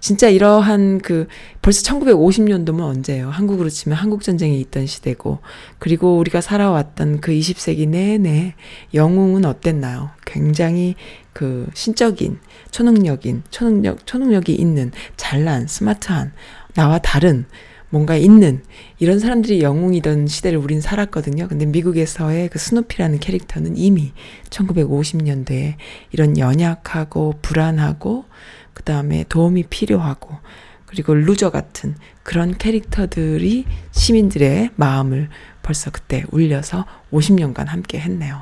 진짜 0.00 0.28
이러한 0.28 0.98
그 0.98 1.28
벌써 1.62 1.82
1950년도면 1.82 2.80
언제예요? 2.80 3.30
한국으로 3.30 3.70
치면 3.70 3.96
한국전쟁이 3.96 4.60
있던 4.60 4.86
시대고 4.86 5.38
그리고 5.78 6.18
우리가 6.18 6.40
살아왔던 6.40 7.20
그 7.20 7.32
20세기 7.32 7.88
내내 7.88 8.54
영웅은 8.92 9.44
어땠나요? 9.44 10.10
굉장히 10.26 10.94
그 11.32 11.68
신적인 11.74 12.38
초능력인 12.70 13.44
초능력 13.50 14.06
초능력이 14.06 14.54
있는 14.54 14.92
잘난 15.16 15.66
스마트한 15.66 16.32
나와 16.74 16.98
다른 16.98 17.46
뭔가 17.88 18.16
있는 18.16 18.62
이런 19.04 19.18
사람들이 19.18 19.60
영웅이던 19.60 20.28
시대를 20.28 20.58
우린 20.58 20.80
살았거든요. 20.80 21.46
근데 21.46 21.66
미국에서의 21.66 22.48
그 22.48 22.58
스누피라는 22.58 23.18
캐릭터는 23.18 23.76
이미 23.76 24.14
1950년대에 24.48 25.74
이런 26.10 26.38
연약하고 26.38 27.34
불안하고 27.42 28.24
그 28.72 28.82
다음에 28.82 29.26
도움이 29.28 29.64
필요하고 29.64 30.38
그리고 30.86 31.12
loser 31.12 31.50
같은 31.50 31.96
그런 32.22 32.56
캐릭터들이 32.56 33.66
시민들의 33.90 34.70
마음을 34.76 35.28
벌써 35.62 35.90
그때 35.90 36.24
울려서 36.30 36.86
50년간 37.12 37.66
함께 37.66 38.00
했네요. 38.00 38.40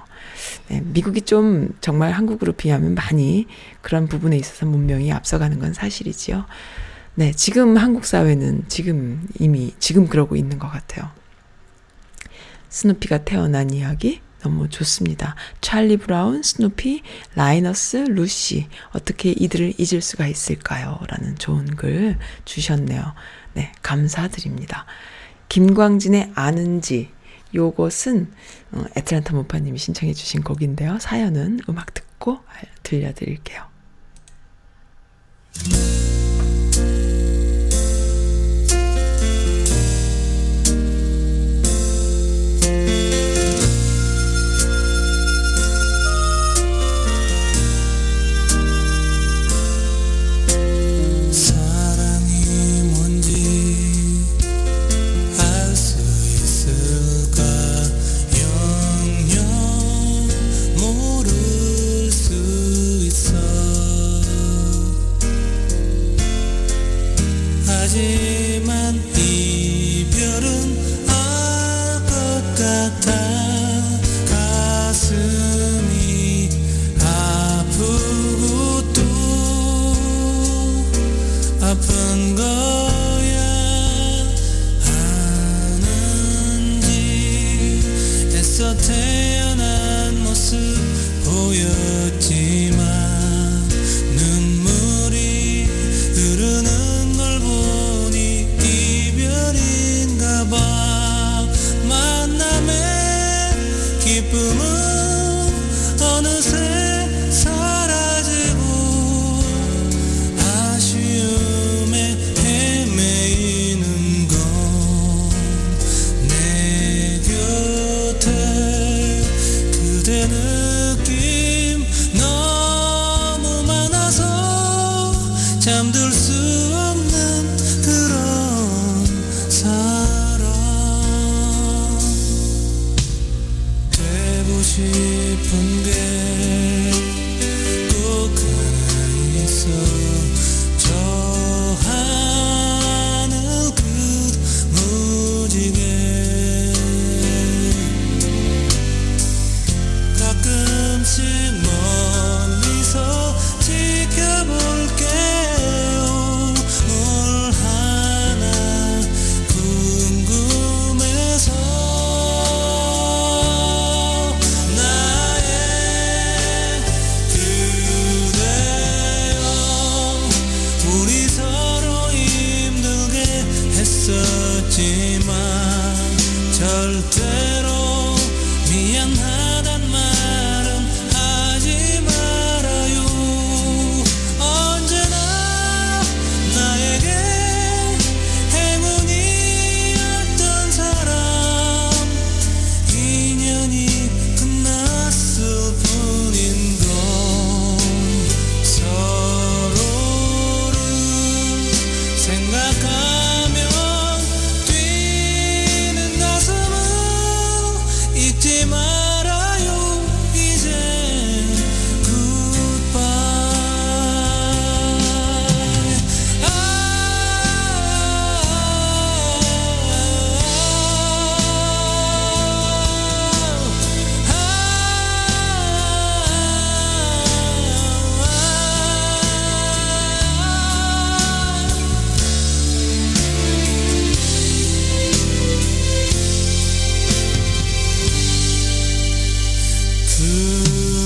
네, 0.69 0.81
미국이 0.85 1.23
좀 1.23 1.71
정말 1.81 2.13
한국으로 2.13 2.53
비하면 2.53 2.95
많이 2.95 3.49
그런 3.81 4.07
부분에 4.07 4.37
있어서 4.37 4.67
문명이 4.67 5.11
앞서가는 5.11 5.59
건 5.59 5.73
사실이지요. 5.73 6.45
네, 7.15 7.33
지금 7.33 7.77
한국 7.77 8.07
사회는 8.07 8.65
지금 8.69 9.29
이미 9.39 9.75
지금 9.79 10.09
그러고 10.09 10.35
있는 10.35 10.59
것 10.59 10.69
같아요. 10.69 11.11
스누피가 12.71 13.25
태어난 13.25 13.71
이야기 13.71 14.23
너무 14.41 14.71
좋습니다. 14.71 15.37
찰리 15.61 15.99
브라운, 15.99 16.43
스누피, 16.43 17.03
라이너스, 17.35 17.99
루시 17.99 18.67
어떻게 18.93 19.31
이들을 19.31 19.75
잊을 19.79 20.01
수가 20.01 20.27
있을까요? 20.27 20.99
라는 21.09 21.37
좋은 21.37 21.67
글 21.77 22.19
주셨네요. 22.47 23.15
네, 23.53 23.73
감사드립니다. 23.83 24.87
김광진의 25.51 26.33
아는지 26.35 27.11
요것은 27.55 28.33
어, 28.73 28.85
애틀란타 28.97 29.35
모파님이 29.35 29.79
신청해 29.79 30.15
주신 30.15 30.43
곡인데요. 30.43 30.99
사연은 30.99 31.61
음악 31.69 31.93
듣고 31.93 32.39
들려드릴게요. 32.83 33.71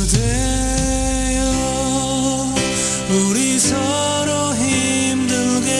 그대여 0.06 1.42
우리 3.10 3.58
서로 3.58 4.54
힘들게 4.54 5.70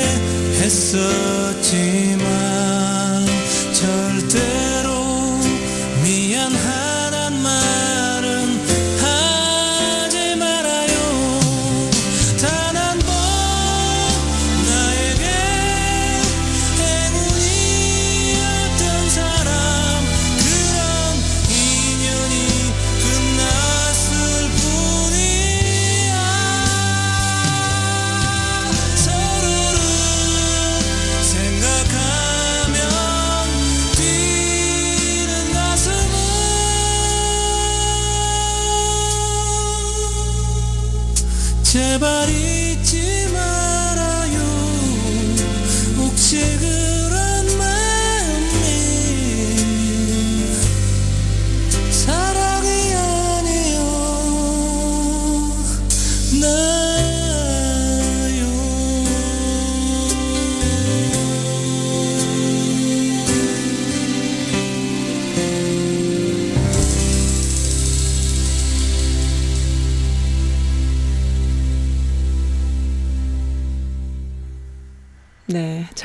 했었지. 0.61 2.16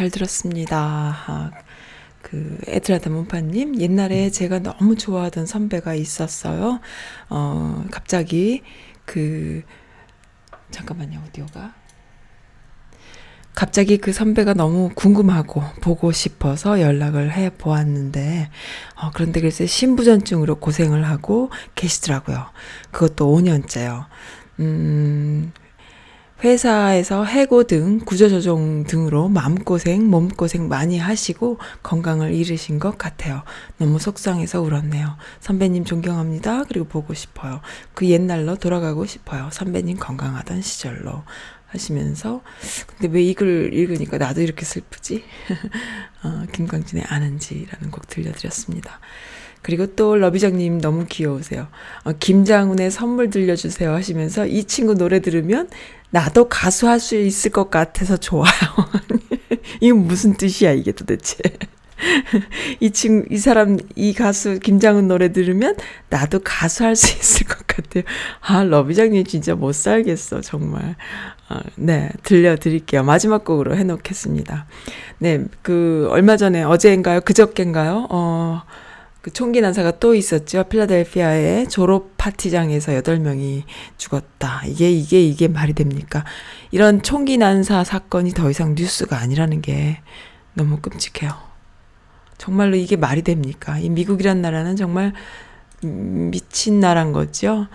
잘 0.02 0.10
들었습니다. 0.10 1.16
아, 1.28 1.52
그 2.24 2.58
에드라다 2.66 3.12
문파님 3.12 3.80
옛날에 3.80 4.32
제가 4.32 4.58
너무 4.58 4.95
좋아하던 4.95 5.45
선배가 5.45 5.93
있었어요. 5.93 6.80
어, 7.30 7.86
갑자기 7.91 8.64
그 9.06 9.62
잠깐만요, 10.72 11.22
오디오가. 11.28 11.76
갑자기 13.54 13.99
그 13.99 14.12
선배가 14.12 14.56
너무 14.56 14.89
궁금하고 14.95 15.62
보고 15.82 16.12
싶어서 16.12 16.82
연락을 16.82 17.32
해 17.34 17.52
보았는데, 17.52 18.49
어, 18.95 19.12
그런데 19.14 19.39
글쎄 19.39 19.68
신부전증으로 19.68 20.56
고생을 20.56 21.08
하고 21.08 21.52
계시더라고요. 21.76 22.47
그것도 22.89 23.32
5년째요. 23.38 24.08
음, 24.62 25.54
회사에서 26.44 27.24
해고 27.24 27.66
등 27.66 28.00
구조조정 28.00 28.84
등으로 28.86 29.30
마음고생, 29.30 30.10
몸고생 30.10 30.68
많이 30.68 30.98
하시고 30.98 31.60
건강을 31.84 32.34
잃으신 32.34 32.80
것 32.80 32.98
같아요. 32.98 33.44
너무 33.78 34.00
속상해서 34.00 34.62
울었네요. 34.62 35.18
선배님 35.39 35.86
존경합니다. 35.86 36.64
그리고 36.64 36.88
보고 36.88 37.14
싶어요. 37.14 37.62
그 37.94 38.08
옛날로 38.10 38.56
돌아가고 38.56 39.06
싶어요. 39.06 39.50
선배님 39.52 39.98
건강하던 39.98 40.62
시절로 40.64 41.24
하시면서 41.68 42.42
근데 42.98 43.08
왜 43.18 43.22
이 43.24 43.34
글 43.36 43.72
읽으니까 43.74 44.18
나도 44.18 44.42
이렇게 44.42 44.66
슬프지? 44.66 45.24
어, 46.24 46.44
김광진의 46.52 47.06
아는지라는 47.08 47.92
곡 47.92 48.08
들려드렸습니다. 48.08 49.00
그리고 49.62 49.88
또 49.95 50.16
러비정님 50.16 50.82
너무 50.82 51.05
귀여우세요. 51.07 51.68
어, 52.03 52.12
김장훈의 52.14 52.91
선물 52.91 53.30
들려주세요 53.30 53.93
하시면서 53.93 54.45
이 54.47 54.64
친구 54.66 54.95
노래 54.95 55.20
들으면 55.20 55.70
나도 56.09 56.49
가수 56.49 56.88
할 56.88 56.99
수 56.99 57.16
있을 57.16 57.51
것 57.51 57.70
같아서 57.70 58.18
좋아요. 58.18 58.51
이건 59.80 60.07
무슨 60.07 60.34
뜻이야 60.36 60.72
이게 60.74 60.91
도대체. 60.91 61.38
이 62.80 62.89
친구, 62.91 63.28
이 63.32 63.38
사람, 63.38 63.78
이 63.95 64.14
가수 64.14 64.59
김장훈 64.59 65.07
노래 65.07 65.32
들으면 65.32 65.76
나도 66.09 66.39
가수 66.43 66.84
할 66.84 66.95
수 66.95 67.16
있을 67.18 67.47
것 67.47 67.66
같아요. 67.68 68.03
아, 68.41 68.64
러비장님 68.64 69.24
진짜 69.26 69.53
못 69.55 69.74
살겠어, 69.74 70.41
정말. 70.41 70.95
아, 71.47 71.62
네, 71.76 72.09
들려드릴게요. 72.24 73.03
마지막 73.03 73.45
곡으로 73.45 73.76
해놓겠습니다. 73.78 74.66
네, 75.20 75.45
그, 75.62 76.07
얼마 76.09 76.38
전에, 76.38 76.64
어제인가요? 76.64 77.22
그저께인가요? 77.22 78.07
어, 78.09 78.64
그 79.22 79.32
총기 79.32 79.61
난사가 79.61 79.99
또 79.99 80.15
있었죠. 80.15 80.63
필라델피아의 80.63 81.69
졸업 81.69 82.17
파티장에서 82.17 82.93
8명이 82.93 83.63
죽었다. 83.97 84.63
이게, 84.65 84.91
이게, 84.91 85.22
이게 85.22 85.47
말이 85.47 85.74
됩니까? 85.74 86.26
이런 86.72 87.03
총기 87.03 87.38
난사 87.38 87.84
사건이 87.84 88.32
더 88.32 88.49
이상 88.49 88.74
뉴스가 88.74 89.17
아니라는 89.19 89.61
게 89.61 90.01
너무 90.55 90.78
끔찍해요. 90.78 91.32
정말로 92.39 92.76
이게 92.76 92.95
말이 92.95 93.22
됩니까? 93.22 93.78
이 93.78 93.89
미국이란 93.89 94.41
나라는 94.41 94.76
정말 94.76 95.13
미친 95.84 96.80
나라인 96.80 97.12
거죠. 97.12 97.68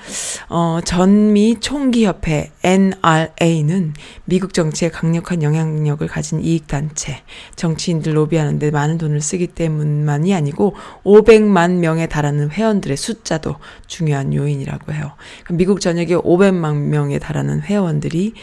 어, 0.48 0.78
전미 0.84 1.58
총기협회 1.60 2.52
NRA는 2.62 3.94
미국 4.24 4.54
정치에 4.54 4.90
강력한 4.90 5.42
영향력을 5.42 6.06
가진 6.06 6.40
이익단체, 6.40 7.22
정치인들 7.56 8.16
로비하는데 8.16 8.70
많은 8.70 8.98
돈을 8.98 9.20
쓰기 9.20 9.48
때문만이 9.48 10.34
아니고 10.34 10.74
500만 11.04 11.78
명에 11.78 12.06
달하는 12.06 12.50
회원들의 12.50 12.96
숫자도 12.96 13.56
중요한 13.86 14.32
요인이라고 14.32 14.92
해요. 14.92 15.12
미국 15.50 15.80
전역에 15.80 16.14
500만 16.14 16.76
명에 16.88 17.18
달하는 17.18 17.60
회원들이 17.60 18.34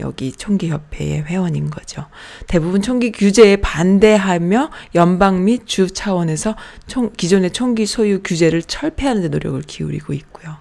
여기 0.00 0.32
총기협회의 0.32 1.22
회원인 1.22 1.70
거죠. 1.70 2.06
대부분 2.46 2.82
총기 2.82 3.12
규제에 3.12 3.56
반대하며 3.56 4.70
연방 4.94 5.44
및 5.44 5.66
주 5.66 5.90
차원에서 5.92 6.56
총, 6.86 7.12
기존의 7.16 7.52
총기 7.52 7.86
소유 7.86 8.20
규제를 8.22 8.62
철폐하는 8.62 9.22
데 9.22 9.28
노력을 9.28 9.60
기울이고 9.62 10.12
있고요. 10.12 10.56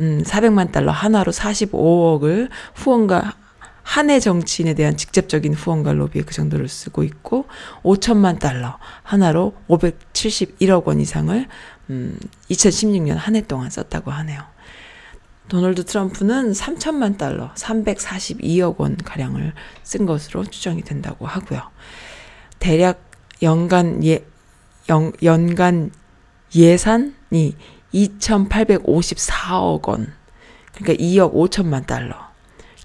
음, 0.00 0.22
400만 0.24 0.72
달러 0.72 0.90
하나로 0.92 1.32
45억을 1.32 2.48
후원과 2.74 3.34
한해 3.82 4.18
정치인에 4.18 4.74
대한 4.74 4.96
직접적인 4.96 5.52
후원과 5.54 5.92
로비에 5.92 6.22
그 6.22 6.34
정도를 6.34 6.68
쓰고 6.68 7.04
있고 7.04 7.44
5천만 7.82 8.38
달러 8.38 8.78
하나로 9.02 9.54
571억 9.68 10.84
원 10.86 11.00
이상을 11.00 11.46
음, 11.90 12.18
2016년 12.50 13.14
한 13.16 13.34
해 13.36 13.42
동안 13.42 13.68
썼다고 13.70 14.10
하네요. 14.10 14.53
도널드 15.48 15.84
트럼프는 15.84 16.52
3천만 16.52 17.18
달러, 17.18 17.52
342억 17.54 18.78
원 18.78 18.96
가량을 18.96 19.52
쓴 19.82 20.06
것으로 20.06 20.44
추정이 20.44 20.82
된다고 20.82 21.26
하고요. 21.26 21.62
대략 22.58 23.10
연간 23.42 24.02
예 24.04 24.24
연, 24.88 25.12
연간 25.22 25.90
예산이 26.54 27.56
2,854억 27.92 29.88
원. 29.88 30.12
그러니까 30.74 31.02
2억 31.02 31.34
5천만 31.34 31.86
달러. 31.86 32.32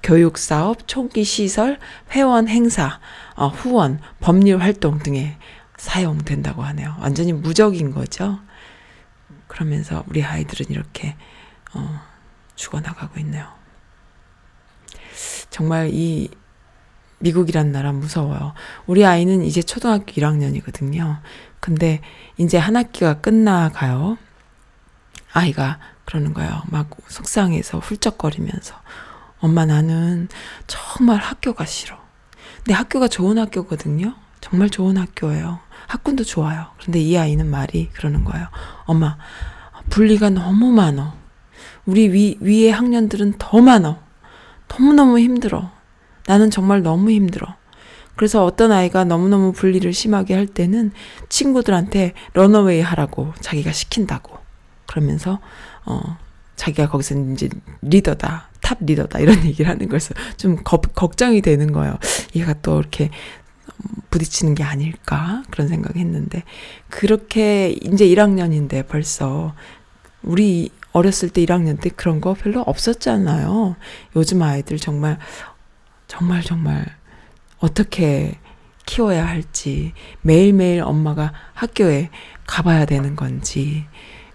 교육 0.01 0.37
사업, 0.37 0.87
총기 0.87 1.23
시설, 1.23 1.77
회원 2.11 2.47
행사, 2.47 2.99
어, 3.35 3.47
후원, 3.47 3.99
법률 4.19 4.59
활동 4.61 4.99
등에 4.99 5.37
사용된다고 5.77 6.61
하네요. 6.63 6.95
완전히 6.99 7.33
무적인 7.33 7.91
거죠. 7.91 8.39
그러면서 9.47 10.03
우리 10.07 10.23
아이들은 10.23 10.67
이렇게 10.69 11.15
어, 11.73 12.01
죽어나가고 12.59 13.19
있네요. 13.21 13.47
정말 15.49 15.89
이 15.93 16.29
미국이란 17.19 17.71
나라 17.71 17.91
무서워요. 17.91 18.53
우리 18.85 19.05
아이는 19.05 19.43
이제 19.43 19.61
초등학교 19.61 20.05
1학년이거든요. 20.05 21.19
근데 21.59 22.01
이제 22.37 22.57
한 22.57 22.75
학기가 22.75 23.21
끝나가요. 23.21 24.17
아이가 25.31 25.79
그러는 26.05 26.33
거예요. 26.33 26.63
막 26.67 26.89
속상해서 27.07 27.79
훌쩍거리면서. 27.79 28.75
엄마 29.39 29.65
나는 29.65 30.27
정말 30.67 31.17
학교가 31.17 31.65
싫어. 31.65 31.97
근데 32.57 32.73
학교가 32.73 33.07
좋은 33.07 33.37
학교거든요. 33.37 34.15
정말 34.41 34.69
좋은 34.69 34.97
학교예요. 34.97 35.59
학군도 35.87 36.25
좋아요. 36.25 36.67
그런데 36.77 36.99
이 36.99 37.17
아이는 37.17 37.49
말이 37.49 37.89
그러는 37.93 38.25
거예요. 38.25 38.47
엄마, 38.85 39.17
분리가 39.89 40.29
너무 40.29 40.71
많어. 40.71 41.18
우리 41.89 42.13
위, 42.13 42.37
위의 42.39 42.71
학년들은 42.71 43.35
더 43.39 43.61
많어. 43.61 43.99
너무너무 44.67 45.17
힘들어. 45.17 45.71
나는 46.27 46.51
정말 46.51 46.83
너무 46.83 47.09
힘들어. 47.09 47.55
그래서 48.15 48.45
어떤 48.45 48.71
아이가 48.71 49.05
너무너무 49.05 49.53
bully를 49.53 49.91
심하게 49.91 50.35
할 50.35 50.45
때는 50.45 50.91
친구들한테 51.29 52.13
run 52.33 52.54
away 52.54 52.81
하라고 52.81 53.33
자기가 53.39 53.71
시킨다고. 53.71 54.37
그러면서, 54.85 55.39
어, 55.85 56.17
자기가 56.55 56.89
거기서 56.89 57.15
이제 57.33 57.49
리더다, 57.81 58.49
top 58.61 58.77
leader다, 58.81 59.17
이런 59.19 59.41
얘기를 59.47 59.67
하는 59.67 59.89
거에서 59.89 60.13
좀 60.37 60.57
겁, 60.63 60.93
걱정이 60.93 61.41
되는 61.41 61.71
거예요. 61.71 61.97
얘가 62.35 62.53
또 62.61 62.79
이렇게 62.79 63.09
부딪히는 64.11 64.53
게 64.53 64.63
아닐까 64.63 65.41
그런 65.49 65.67
생각했는데 65.67 66.43
그렇게 66.89 67.69
이제 67.69 68.05
1학년인데 68.05 68.87
벌써 68.87 69.55
우리 70.21 70.69
어렸을 70.91 71.29
때 71.29 71.43
1학년 71.45 71.79
때 71.79 71.89
그런 71.89 72.19
거 72.21 72.33
별로 72.33 72.61
없었잖아요. 72.61 73.75
요즘 74.15 74.41
아이들 74.41 74.77
정말 74.77 75.17
정말 76.07 76.41
정말 76.41 76.85
어떻게 77.59 78.39
키워야 78.85 79.27
할지 79.27 79.93
매일매일 80.21 80.81
엄마가 80.81 81.31
학교에 81.53 82.09
가봐야 82.47 82.85
되는 82.85 83.15
건지 83.15 83.85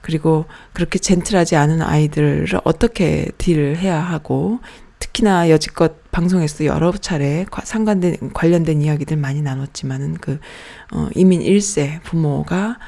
그리고 0.01 0.45
그렇게 0.73 0.99
젠틀하지 0.99 1.57
않은 1.57 1.83
아이들을 1.83 2.47
어떻게 2.65 3.31
딜을 3.39 3.79
해야 3.79 3.99
하고 4.01 4.61
특히나 5.01 5.51
여지껏 5.51 6.11
방송에서 6.13 6.67
여러 6.67 6.93
차례 6.93 7.45
과- 7.51 7.63
상관된 7.65 8.33
관련된 8.33 8.81
이야기들 8.83 9.17
많이 9.17 9.43
나눴지만은 9.43 10.15
그 10.21 10.39
어, 10.93 11.09
이민 11.15 11.41
1세 11.41 12.01
부모가 12.03 12.79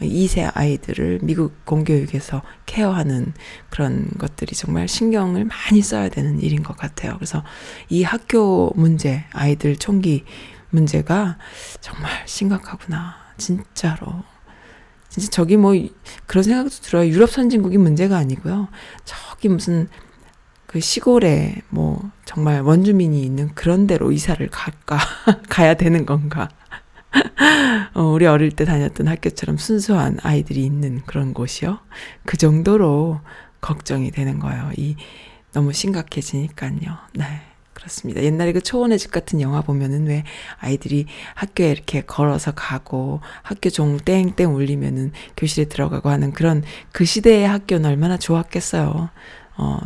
2세 0.00 0.50
아이들을 0.54 1.20
미국 1.22 1.64
공교육에서 1.64 2.42
케어하는 2.66 3.32
그런 3.70 4.08
것들이 4.18 4.54
정말 4.54 4.88
신경을 4.88 5.44
많이 5.44 5.82
써야 5.82 6.08
되는 6.08 6.40
일인 6.40 6.62
것 6.62 6.76
같아요. 6.76 7.14
그래서 7.14 7.42
이 7.88 8.02
학교 8.02 8.72
문제, 8.76 9.24
아이들 9.32 9.76
총기 9.76 10.24
문제가 10.70 11.38
정말 11.80 12.10
심각하구나. 12.26 13.16
진짜로. 13.38 14.24
진짜 15.08 15.30
저기 15.30 15.56
뭐 15.56 15.72
그런 16.26 16.42
생각도 16.42 16.70
들어요. 16.82 17.08
유럽 17.08 17.30
선진국이 17.30 17.78
문제가 17.78 18.16
아니고요. 18.16 18.68
저기 19.04 19.48
무슨 19.48 19.88
그 20.66 20.80
시골에 20.80 21.62
뭐 21.68 22.10
정말 22.24 22.60
원주민이 22.60 23.22
있는 23.22 23.54
그런 23.54 23.86
데로 23.86 24.12
이사를 24.12 24.46
갈까 24.48 24.98
가야 25.48 25.74
되는 25.74 26.04
건가? 26.04 26.48
어, 27.94 28.02
우리 28.02 28.26
어릴 28.26 28.50
때 28.50 28.64
다녔던 28.64 29.08
학교처럼 29.08 29.56
순수한 29.56 30.18
아이들이 30.22 30.64
있는 30.64 31.02
그런 31.06 31.34
곳이요. 31.34 31.78
그 32.24 32.36
정도로 32.36 33.20
걱정이 33.60 34.10
되는 34.10 34.38
거예요. 34.38 34.70
이 34.76 34.96
너무 35.52 35.72
심각해지니까요. 35.72 36.98
네. 37.14 37.24
그렇습니다. 37.72 38.22
옛날에 38.22 38.52
그 38.52 38.60
초원의 38.62 38.98
집 38.98 39.10
같은 39.10 39.40
영화 39.40 39.60
보면은 39.60 40.06
왜 40.06 40.24
아이들이 40.58 41.06
학교에 41.34 41.70
이렇게 41.70 42.00
걸어서 42.00 42.52
가고 42.52 43.20
학교 43.42 43.68
종 43.68 43.98
땡땡 43.98 44.54
울리면은 44.54 45.12
교실에 45.36 45.66
들어가고 45.66 46.08
하는 46.08 46.32
그런 46.32 46.64
그 46.90 47.04
시대의 47.04 47.46
학교는 47.46 47.88
얼마나 47.88 48.16
좋았겠어요. 48.16 49.10
어, 49.58 49.78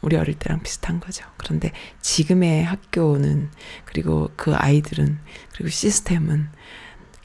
우리 0.00 0.16
어릴 0.16 0.34
때랑 0.34 0.62
비슷한 0.62 1.00
거죠. 1.00 1.24
그런데 1.36 1.72
지금의 2.00 2.64
학교는 2.64 3.50
그리고 3.84 4.30
그 4.36 4.54
아이들은 4.54 5.18
그리고 5.52 5.68
시스템은 5.68 6.48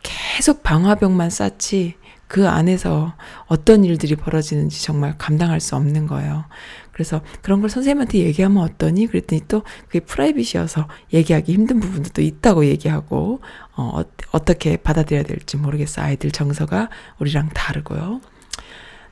계속 0.02 0.64
방화벽만 0.64 1.30
쌓지 1.30 1.96
그 2.28 2.50
안에서 2.50 3.16
어떤 3.46 3.84
일들이 3.84 4.16
벌어지는지 4.16 4.84
정말 4.84 5.16
감당할 5.20 5.60
수 5.60 5.76
없는 5.76 6.08
거예요. 6.08 6.46
그래서 6.92 7.22
그런 7.44 7.62
걸 7.62 7.70
선생님한테 7.70 8.20
얘기하면 8.20 8.64
어떠니? 8.64 9.06
그랬더니 9.06 9.44
또 9.48 9.64
그게 9.86 10.00
프라이빗이어서 10.00 10.88
얘기하기 11.14 11.54
힘든 11.54 11.80
부분도 11.80 12.10
또 12.10 12.24
있다고 12.24 12.66
얘기하고, 12.66 13.42
어, 13.76 14.00
어, 14.00 14.04
어떻게 14.32 14.78
받아들여야 14.78 15.24
될지 15.24 15.58
모르겠어. 15.58 16.02
아이들 16.02 16.32
정서가 16.32 16.90
우리랑 17.20 17.50
다르고요. 17.50 18.22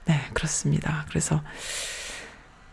네, 0.05 0.20
그렇습니다. 0.34 1.05
그래서 1.09 1.43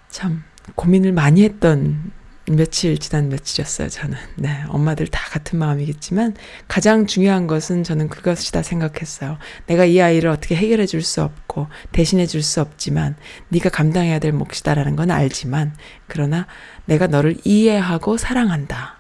참 0.09 0.45
고민을 0.75 1.13
많이 1.13 1.43
했던 1.45 2.13
며칠 2.51 2.97
지난 2.97 3.29
며칠이었어요, 3.29 3.89
저는. 3.91 4.17
네, 4.37 4.65
엄마들 4.69 5.07
다 5.07 5.29
같은 5.31 5.59
마음이겠지만 5.59 6.35
가장 6.67 7.07
중요한 7.07 7.47
것은 7.47 7.85
저는 7.85 8.09
그것이다 8.09 8.63
생각했어요. 8.63 9.37
내가 9.67 9.85
이 9.85 10.01
아이를 10.01 10.31
어떻게 10.31 10.57
해결해 10.57 10.87
줄 10.87 11.03
수 11.03 11.23
없고 11.23 11.67
대신해 11.93 12.27
줄 12.27 12.43
수 12.43 12.63
없지만 12.63 13.17
네가 13.49 13.69
감당해야 13.69 14.19
될 14.19 14.33
몫이다라는 14.33 14.97
건 14.97 15.11
알지만 15.11 15.75
그러나 16.07 16.47
내가 16.87 17.07
너를 17.07 17.37
이해하고 17.45 18.17
사랑한다. 18.17 18.97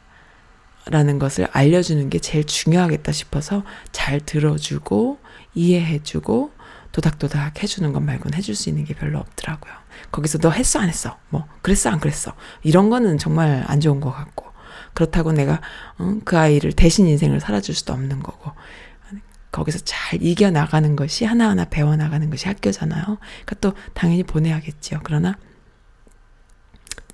라는 0.91 1.19
것을 1.19 1.49
알려주는 1.53 2.09
게 2.09 2.19
제일 2.19 2.45
중요하겠다 2.45 3.13
싶어서 3.13 3.63
잘 3.93 4.21
들어주고 4.21 5.19
이해해주고 5.55 6.51
도닥도닥 6.93 7.63
해주는 7.63 7.93
것 7.93 8.01
말고는 8.01 8.37
해줄 8.37 8.55
수 8.55 8.71
있는 8.71 8.85
게 8.85 8.95
별로 8.95 9.19
없더라고요. 9.19 9.73
거기서 10.11 10.39
너 10.39 10.51
했어 10.51 10.81
안 10.81 10.89
했어 10.89 11.19
뭐 11.31 11.47
그랬어 11.63 11.91
안 11.91 12.01
그랬어 12.01 12.35
이런 12.63 12.91
거는 12.91 13.19
정말 13.19 13.65
안 13.67 13.81
좋은 13.81 14.01
것 14.01 14.11
같고 14.11 14.47
그렇다고 14.95 15.33
내가 15.33 15.61
어, 15.99 16.19
그 16.25 16.39
아이를 16.39 16.73
대신 16.73 17.07
인생을 17.07 17.41
살아줄 17.41 17.75
수도 17.75 17.93
없는 17.93 18.21
거고 18.21 18.53
거기서 19.51 19.79
잘 19.85 20.23
이겨 20.23 20.51
나가는 20.51 20.95
것이 20.97 21.25
하나하나 21.25 21.65
배워 21.65 21.97
나가는 21.97 22.29
것이 22.29 22.47
학교잖아요. 22.49 23.03
그러니까 23.05 23.55
또 23.61 23.73
당연히 23.95 24.23
보내야겠지요. 24.23 25.01
그러나 25.03 25.39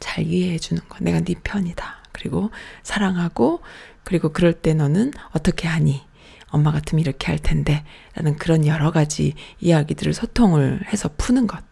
잘 0.00 0.26
이해해 0.26 0.58
주는 0.58 0.82
거 0.88 0.98
내가 1.00 1.20
네 1.20 1.34
편이다. 1.42 2.02
그리고 2.12 2.50
사랑하고 2.82 3.60
그리고 4.02 4.32
그럴 4.32 4.52
때 4.52 4.74
너는 4.74 5.12
어떻게 5.32 5.68
하니? 5.68 6.04
엄마 6.48 6.70
같으면 6.70 7.00
이렇게 7.00 7.26
할 7.26 7.38
텐데 7.38 7.84
라는 8.14 8.36
그런 8.36 8.66
여러 8.66 8.92
가지 8.92 9.34
이야기들을 9.60 10.12
소통을 10.14 10.82
해서 10.92 11.10
푸는 11.16 11.46
것. 11.46 11.64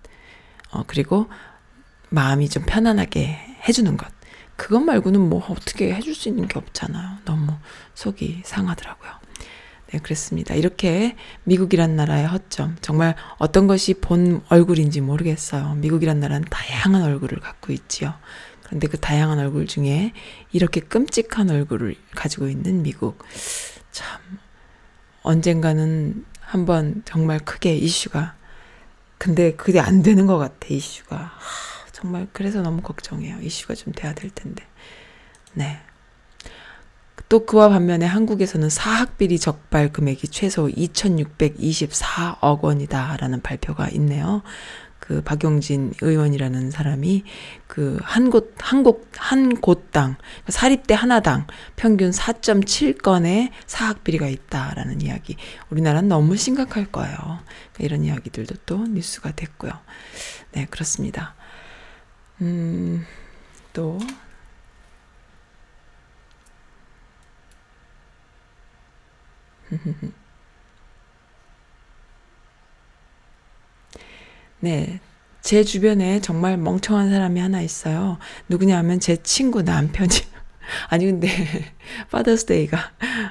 어, 0.72 0.84
그리고 0.86 1.28
마음이 2.10 2.48
좀 2.48 2.64
편안하게 2.66 3.38
해주는 3.68 3.96
것. 3.96 4.08
그것 4.56 4.80
말고는 4.80 5.20
뭐 5.20 5.44
어떻게 5.48 5.94
해줄 5.94 6.14
수 6.14 6.28
있는 6.28 6.46
게 6.46 6.58
없잖아요. 6.58 7.18
너무 7.24 7.52
속이 7.94 8.42
상하더라고요. 8.44 9.10
네, 9.92 9.98
그렇습니다. 9.98 10.54
이렇게 10.54 11.16
미국이란 11.44 11.96
나라의 11.96 12.26
허점. 12.26 12.76
정말 12.80 13.14
어떤 13.38 13.66
것이 13.66 13.94
본 13.94 14.42
얼굴인지 14.48 15.00
모르겠어요. 15.00 15.74
미국이란 15.74 16.20
나라는 16.20 16.46
다양한 16.48 17.02
얼굴을 17.02 17.40
갖고 17.40 17.72
있지요. 17.72 18.14
그런데 18.62 18.88
그 18.88 18.98
다양한 18.98 19.38
얼굴 19.38 19.66
중에 19.66 20.12
이렇게 20.50 20.80
끔찍한 20.80 21.50
얼굴을 21.50 21.94
가지고 22.14 22.48
있는 22.48 22.82
미국. 22.82 23.22
참, 23.90 24.18
언젠가는 25.22 26.24
한번 26.40 27.02
정말 27.04 27.38
크게 27.38 27.76
이슈가 27.76 28.34
근데 29.22 29.54
그게 29.54 29.78
안 29.78 30.02
되는 30.02 30.26
것 30.26 30.36
같아 30.36 30.56
이슈가 30.68 31.16
하, 31.16 31.30
정말 31.92 32.26
그래서 32.32 32.60
너무 32.60 32.82
걱정해요 32.82 33.40
이슈가 33.40 33.76
좀 33.76 33.92
돼야 33.92 34.14
될 34.14 34.30
텐데 34.30 34.66
네. 35.54 35.78
또 37.28 37.46
그와 37.46 37.68
반면에 37.68 38.04
한국에서는 38.04 38.68
사학비리 38.68 39.38
적발 39.38 39.92
금액이 39.92 40.26
최소 40.28 40.66
2,624억 40.66 42.62
원이다라는 42.62 43.42
발표가 43.42 43.88
있네요. 43.90 44.42
그 45.02 45.22
박용진 45.22 45.92
의원이라는 46.00 46.70
사람이 46.70 47.24
그 47.66 47.98
한 48.04 48.30
곳, 48.30 48.54
한 48.58 48.82
곳, 48.82 49.08
한 49.16 49.56
곳당, 49.60 50.16
사립대 50.48 50.94
하나당 50.94 51.46
평균 51.76 52.10
4.7건의 52.10 53.50
사학비리가 53.66 54.28
있다라는 54.28 55.00
이야기. 55.00 55.36
우리나라는 55.70 56.08
너무 56.08 56.36
심각할 56.36 56.86
거예요. 56.86 57.40
이런 57.78 58.04
이야기들도 58.04 58.56
또 58.66 58.86
뉴스가 58.86 59.32
됐고요. 59.32 59.72
네, 60.52 60.66
그렇습니다. 60.70 61.34
음, 62.40 63.04
또, 63.72 63.98
네. 74.62 75.00
제 75.40 75.64
주변에 75.64 76.20
정말 76.20 76.56
멍청한 76.56 77.10
사람이 77.10 77.40
하나 77.40 77.60
있어요. 77.60 78.18
누구냐 78.48 78.78
하면 78.78 79.00
제 79.00 79.16
친구 79.16 79.62
남편이. 79.62 80.10
아니, 80.88 81.06
근데, 81.06 81.28
파더스데이가, 82.12 82.78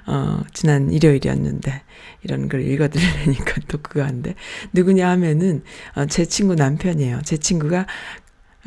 어, 0.08 0.42
지난 0.54 0.92
일요일이었는데, 0.92 1.84
이런 2.24 2.50
걸 2.50 2.68
읽어드리려니까 2.68 3.62
또 3.70 3.78
그거 3.82 4.04
한데, 4.04 4.36
누구냐 4.74 5.10
하면은, 5.12 5.64
어, 5.96 6.06
제 6.06 6.26
친구 6.26 6.56
남편이에요. 6.56 7.22
제 7.24 7.38
친구가 7.38 7.88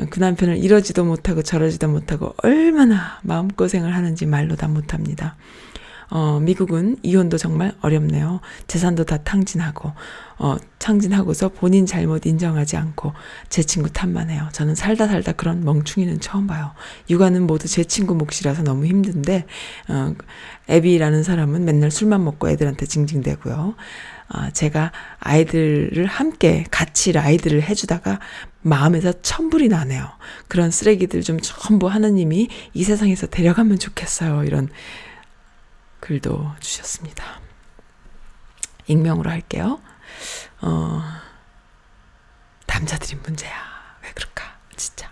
그 0.08 0.18
남편을 0.18 0.56
이러지도 0.56 1.04
못하고 1.04 1.42
저러지도 1.42 1.86
못하고 1.88 2.34
얼마나 2.42 3.20
마음고생을 3.22 3.94
하는지 3.94 4.24
말로 4.24 4.56
다 4.56 4.68
못합니다. 4.68 5.36
어, 6.08 6.40
미국은 6.40 6.96
이혼도 7.02 7.36
정말 7.36 7.74
어렵네요. 7.82 8.40
재산도 8.66 9.04
다 9.04 9.18
탕진하고, 9.18 9.92
어, 10.38 10.56
탕진하고서 10.78 11.50
본인 11.50 11.86
잘못 11.86 12.26
인정하지 12.26 12.76
않고 12.76 13.12
제 13.48 13.62
친구 13.62 13.90
탓만 13.90 14.30
해요. 14.30 14.48
저는 14.52 14.74
살다 14.74 15.06
살다 15.06 15.32
그런 15.32 15.64
멍충이는 15.64 16.20
처음 16.20 16.46
봐요. 16.46 16.72
육아는 17.08 17.46
모두 17.46 17.68
제 17.68 17.84
친구 17.84 18.14
몫이라서 18.14 18.62
너무 18.62 18.86
힘든데, 18.86 19.46
어, 19.88 20.14
애비라는 20.68 21.22
사람은 21.22 21.64
맨날 21.64 21.90
술만 21.90 22.24
먹고 22.24 22.50
애들한테 22.50 22.86
징징대고요. 22.86 23.74
아, 24.28 24.50
제가 24.50 24.92
아이들을 25.20 26.06
함께 26.06 26.64
같이 26.70 27.16
아이들을 27.16 27.62
해주다가 27.62 28.20
마음에서 28.62 29.12
천불이 29.20 29.68
나네요. 29.68 30.08
그런 30.48 30.70
쓰레기들 30.70 31.22
좀 31.22 31.38
전부 31.40 31.88
하느님이 31.88 32.48
이 32.72 32.84
세상에서 32.84 33.26
데려가면 33.26 33.78
좋겠어요. 33.78 34.44
이런 34.44 34.68
글도 36.00 36.52
주셨습니다. 36.60 37.40
익명으로 38.86 39.30
할게요. 39.30 39.80
어, 40.60 41.02
남자들이 42.66 43.18
문제야. 43.22 43.52
왜 44.02 44.10
그럴까? 44.14 44.44
진짜. 44.76 45.10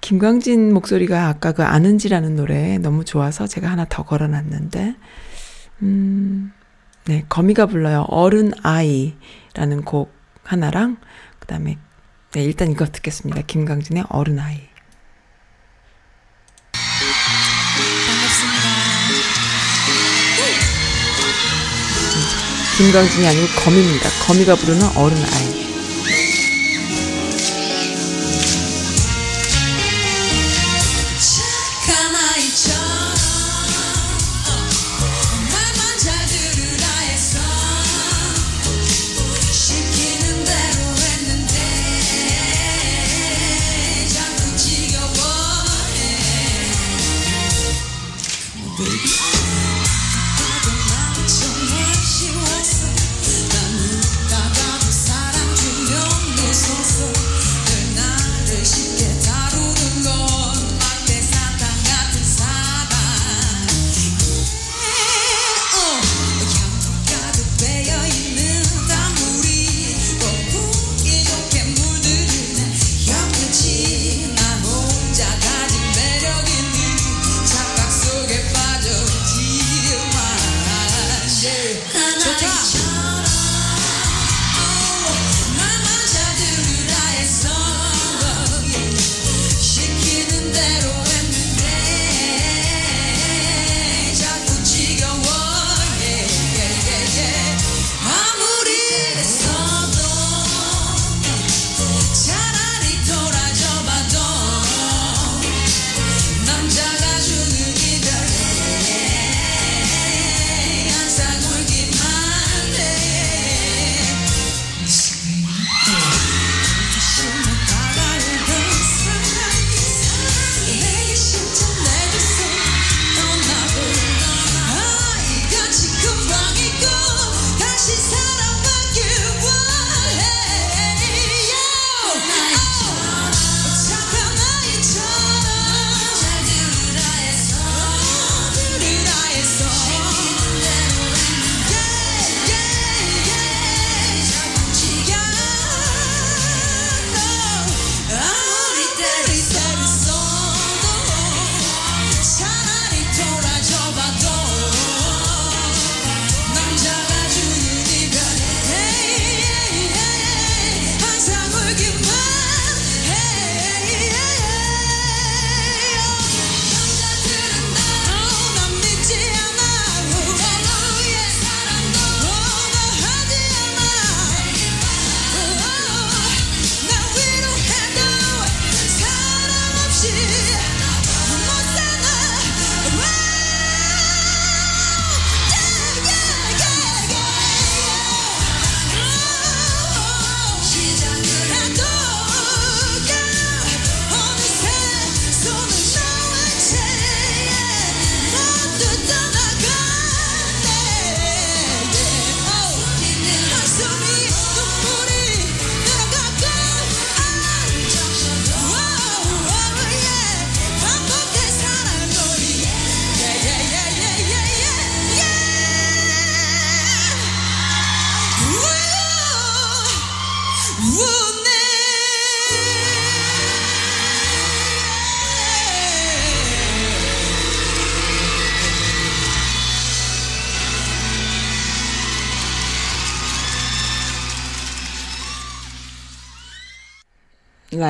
김광진 0.00 0.72
목소리가 0.74 1.28
아까 1.28 1.52
그 1.52 1.62
아는지라는 1.62 2.34
노래 2.36 2.78
너무 2.78 3.04
좋아서 3.04 3.46
제가 3.46 3.70
하나 3.70 3.84
더 3.88 4.02
걸어놨는데, 4.04 4.96
음, 5.82 6.52
네, 7.06 7.24
거미가 7.28 7.66
불러요. 7.66 8.06
어른 8.08 8.52
아이라는 8.62 9.84
곡 9.84 10.12
하나랑, 10.44 10.96
그 11.38 11.46
다음에, 11.46 11.78
네, 12.32 12.42
일단 12.42 12.70
이거 12.70 12.86
듣겠습니다. 12.86 13.42
김광진의 13.42 14.04
어른 14.08 14.38
아이. 14.38 14.69
김광진이 22.80 23.26
아니고 23.26 23.46
거미입니다. 23.62 24.08
거미가 24.26 24.54
부르는 24.54 24.96
어른 24.96 25.18
아이. 25.18 25.59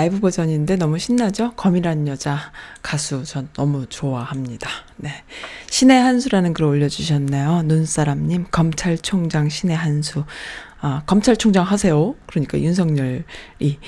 라이브 0.01 0.19
버전인데 0.19 0.77
너무 0.77 0.99
신나죠? 0.99 1.53
검이라는 1.57 2.09
여자 2.09 2.39
가수 2.81 3.23
전 3.25 3.51
너무 3.53 3.85
좋아합니다. 3.87 4.71
네. 4.97 5.11
신의 5.69 6.01
한수라는 6.01 6.55
글 6.55 6.65
올려주셨네요. 6.65 7.65
눈사람님, 7.65 8.47
검찰총장 8.51 9.51
신의 9.51 9.77
한수. 9.77 10.25
아, 10.81 11.03
검찰총장 11.05 11.65
하세요. 11.65 12.15
그러니까 12.25 12.59
윤석열이 12.59 13.79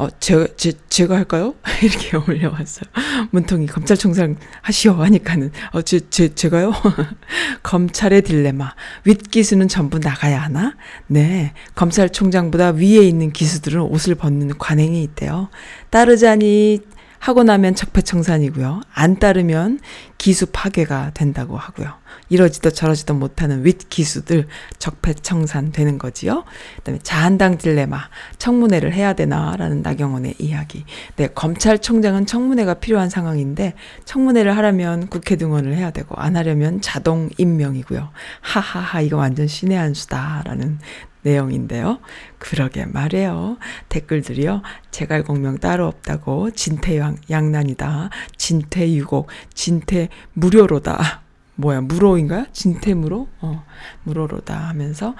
어, 0.00 0.08
제, 0.18 0.46
제, 0.56 0.72
제가 0.88 1.14
할까요? 1.14 1.54
이렇게 1.84 2.16
올려왔어요. 2.16 2.90
문통이 3.32 3.66
검찰총장 3.66 4.36
하시오 4.62 4.94
하니까는, 4.94 5.52
어, 5.72 5.82
제, 5.82 6.00
제, 6.08 6.34
제가요? 6.34 6.72
검찰의 7.62 8.22
딜레마. 8.22 8.74
윗기수는 9.04 9.68
전부 9.68 9.98
나가야 9.98 10.40
하나? 10.40 10.74
네. 11.06 11.52
검찰총장보다 11.74 12.70
위에 12.70 13.06
있는 13.06 13.30
기수들은 13.30 13.82
옷을 13.82 14.14
벗는 14.14 14.56
관행이 14.56 15.02
있대요. 15.02 15.50
따르자니 15.90 16.80
하고 17.18 17.42
나면 17.42 17.74
적폐청산이고요. 17.74 18.80
안 18.94 19.18
따르면 19.18 19.80
기수 20.16 20.46
파괴가 20.46 21.10
된다고 21.12 21.58
하고요. 21.58 21.99
이러지도 22.28 22.70
저러지도 22.70 23.14
못하는 23.14 23.64
윗 23.64 23.88
기수들 23.88 24.46
적폐청산 24.78 25.72
되는 25.72 25.98
거지요. 25.98 26.44
그다음에 26.76 26.98
자한당 27.02 27.58
딜레마 27.58 28.08
청문회를 28.38 28.92
해야 28.92 29.12
되나라는 29.12 29.82
나경원의 29.82 30.36
이야기. 30.38 30.84
네, 31.16 31.28
검찰총장은 31.28 32.26
청문회가 32.26 32.74
필요한 32.74 33.10
상황인데 33.10 33.74
청문회를 34.04 34.56
하려면 34.56 35.08
국회 35.08 35.36
등원을 35.36 35.74
해야 35.74 35.90
되고 35.90 36.14
안 36.16 36.36
하려면 36.36 36.80
자동 36.80 37.30
임명이고요. 37.38 38.10
하하하 38.40 39.00
이거 39.00 39.16
완전 39.16 39.46
신의 39.46 39.76
한 39.76 39.94
수다라는 39.94 40.78
내용인데요. 41.22 41.98
그러게 42.38 42.86
말이에요. 42.86 43.58
댓글들이요. 43.88 44.62
제갈공명 44.90 45.58
따로 45.58 45.86
없다고 45.86 46.52
진퇴양 46.52 47.16
양난이다. 47.28 48.10
진퇴유곡 48.36 49.28
진퇴 49.52 50.08
무료로다. 50.32 51.22
뭐야 51.60 51.80
무로인가요? 51.82 52.46
진퇴무로? 52.52 53.28
어 53.40 53.64
무로로다 54.04 54.68
하면서 54.68 55.14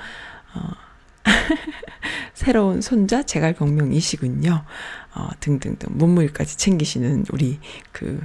어 0.55 0.61
새로운 2.35 2.81
손자 2.81 3.23
제갈공명이시군요. 3.23 4.65
어 5.15 5.29
등등등 5.41 5.91
문무일까지 5.93 6.57
챙기시는 6.57 7.27
우리 7.33 7.59
그 7.93 8.21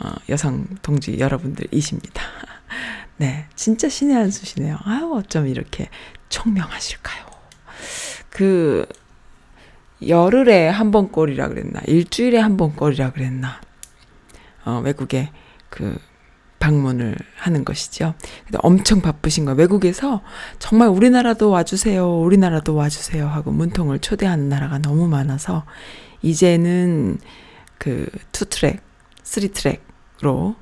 어, 0.00 0.10
여성 0.28 0.66
동지 0.82 1.18
여러분들이십니다. 1.20 2.20
네, 3.16 3.46
진짜 3.54 3.88
신의 3.88 4.16
한 4.16 4.30
수시네요. 4.32 4.76
아유, 4.82 5.12
어쩜 5.14 5.46
이렇게 5.46 5.88
총명하실까요? 6.28 7.24
그, 8.28 8.86
열흘에 10.04 10.68
한 10.68 10.90
번 10.90 11.12
꼴이라 11.12 11.46
그랬나? 11.46 11.80
일주일에 11.86 12.38
한 12.40 12.56
번 12.56 12.74
꼴이라 12.74 13.12
그랬나? 13.12 13.60
어, 14.64 14.80
외국에 14.84 15.30
그 15.70 15.96
방문을 16.64 17.14
하는 17.36 17.62
것이죠. 17.62 18.14
엄청 18.56 19.02
바쁘신 19.02 19.44
거예요. 19.44 19.58
외국에서 19.58 20.22
정말 20.58 20.88
우리나라도 20.88 21.50
와주세요. 21.50 22.22
우리나라도 22.22 22.74
와주세요. 22.74 23.26
하고 23.28 23.50
문통을 23.50 23.98
초대하는 23.98 24.48
나라가 24.48 24.78
너무 24.78 25.06
많아서 25.06 25.66
이제는 26.22 27.18
그 27.76 28.06
투트랙, 28.32 28.80
쓰리트랙으로 29.22 30.56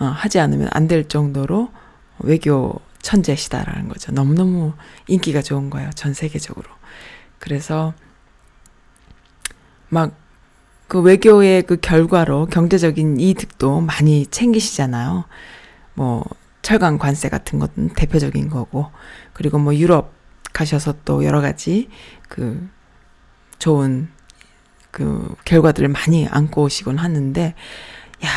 어, 0.00 0.04
하지 0.04 0.40
않으면 0.40 0.68
안 0.72 0.88
될 0.88 1.06
정도로 1.06 1.70
외교 2.18 2.80
천재시다라는 3.00 3.86
거죠. 3.88 4.10
너무너무 4.10 4.72
인기가 5.06 5.42
좋은 5.42 5.70
거예요. 5.70 5.90
전 5.94 6.12
세계적으로. 6.12 6.68
그래서 7.38 7.94
막 9.88 10.12
그 10.90 11.00
외교의 11.00 11.62
그 11.62 11.76
결과로 11.76 12.46
경제적인 12.46 13.20
이득도 13.20 13.80
많이 13.80 14.26
챙기시잖아요. 14.26 15.24
뭐 15.94 16.24
철강 16.62 16.98
관세 16.98 17.28
같은 17.28 17.60
것은 17.60 17.90
대표적인 17.90 18.50
거고 18.50 18.90
그리고 19.32 19.60
뭐 19.60 19.72
유럽 19.76 20.12
가셔서 20.52 20.96
또 21.04 21.24
여러 21.24 21.40
가지 21.40 21.88
그 22.28 22.68
좋은 23.60 24.08
그 24.90 25.32
결과들을 25.44 25.88
많이 25.90 26.26
안고 26.26 26.64
오시곤 26.64 26.98
하는데 26.98 27.54
야 28.24 28.28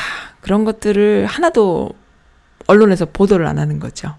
그런 0.41 0.63
것들을 0.63 1.25
하나도 1.25 1.89
언론에서 2.67 3.07
보도를 3.07 3.47
안 3.47 3.57
하는 3.57 3.79
거죠. 3.79 4.13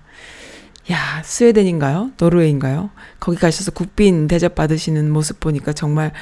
야, 0.91 1.23
스웨덴인가요? 1.23 2.11
노르웨이인가요? 2.19 2.91
거기 3.19 3.39
가셔서 3.39 3.71
국빈 3.71 4.27
대접 4.27 4.55
받으시는 4.55 5.11
모습 5.11 5.41
보니까 5.41 5.73
정말 5.73 6.13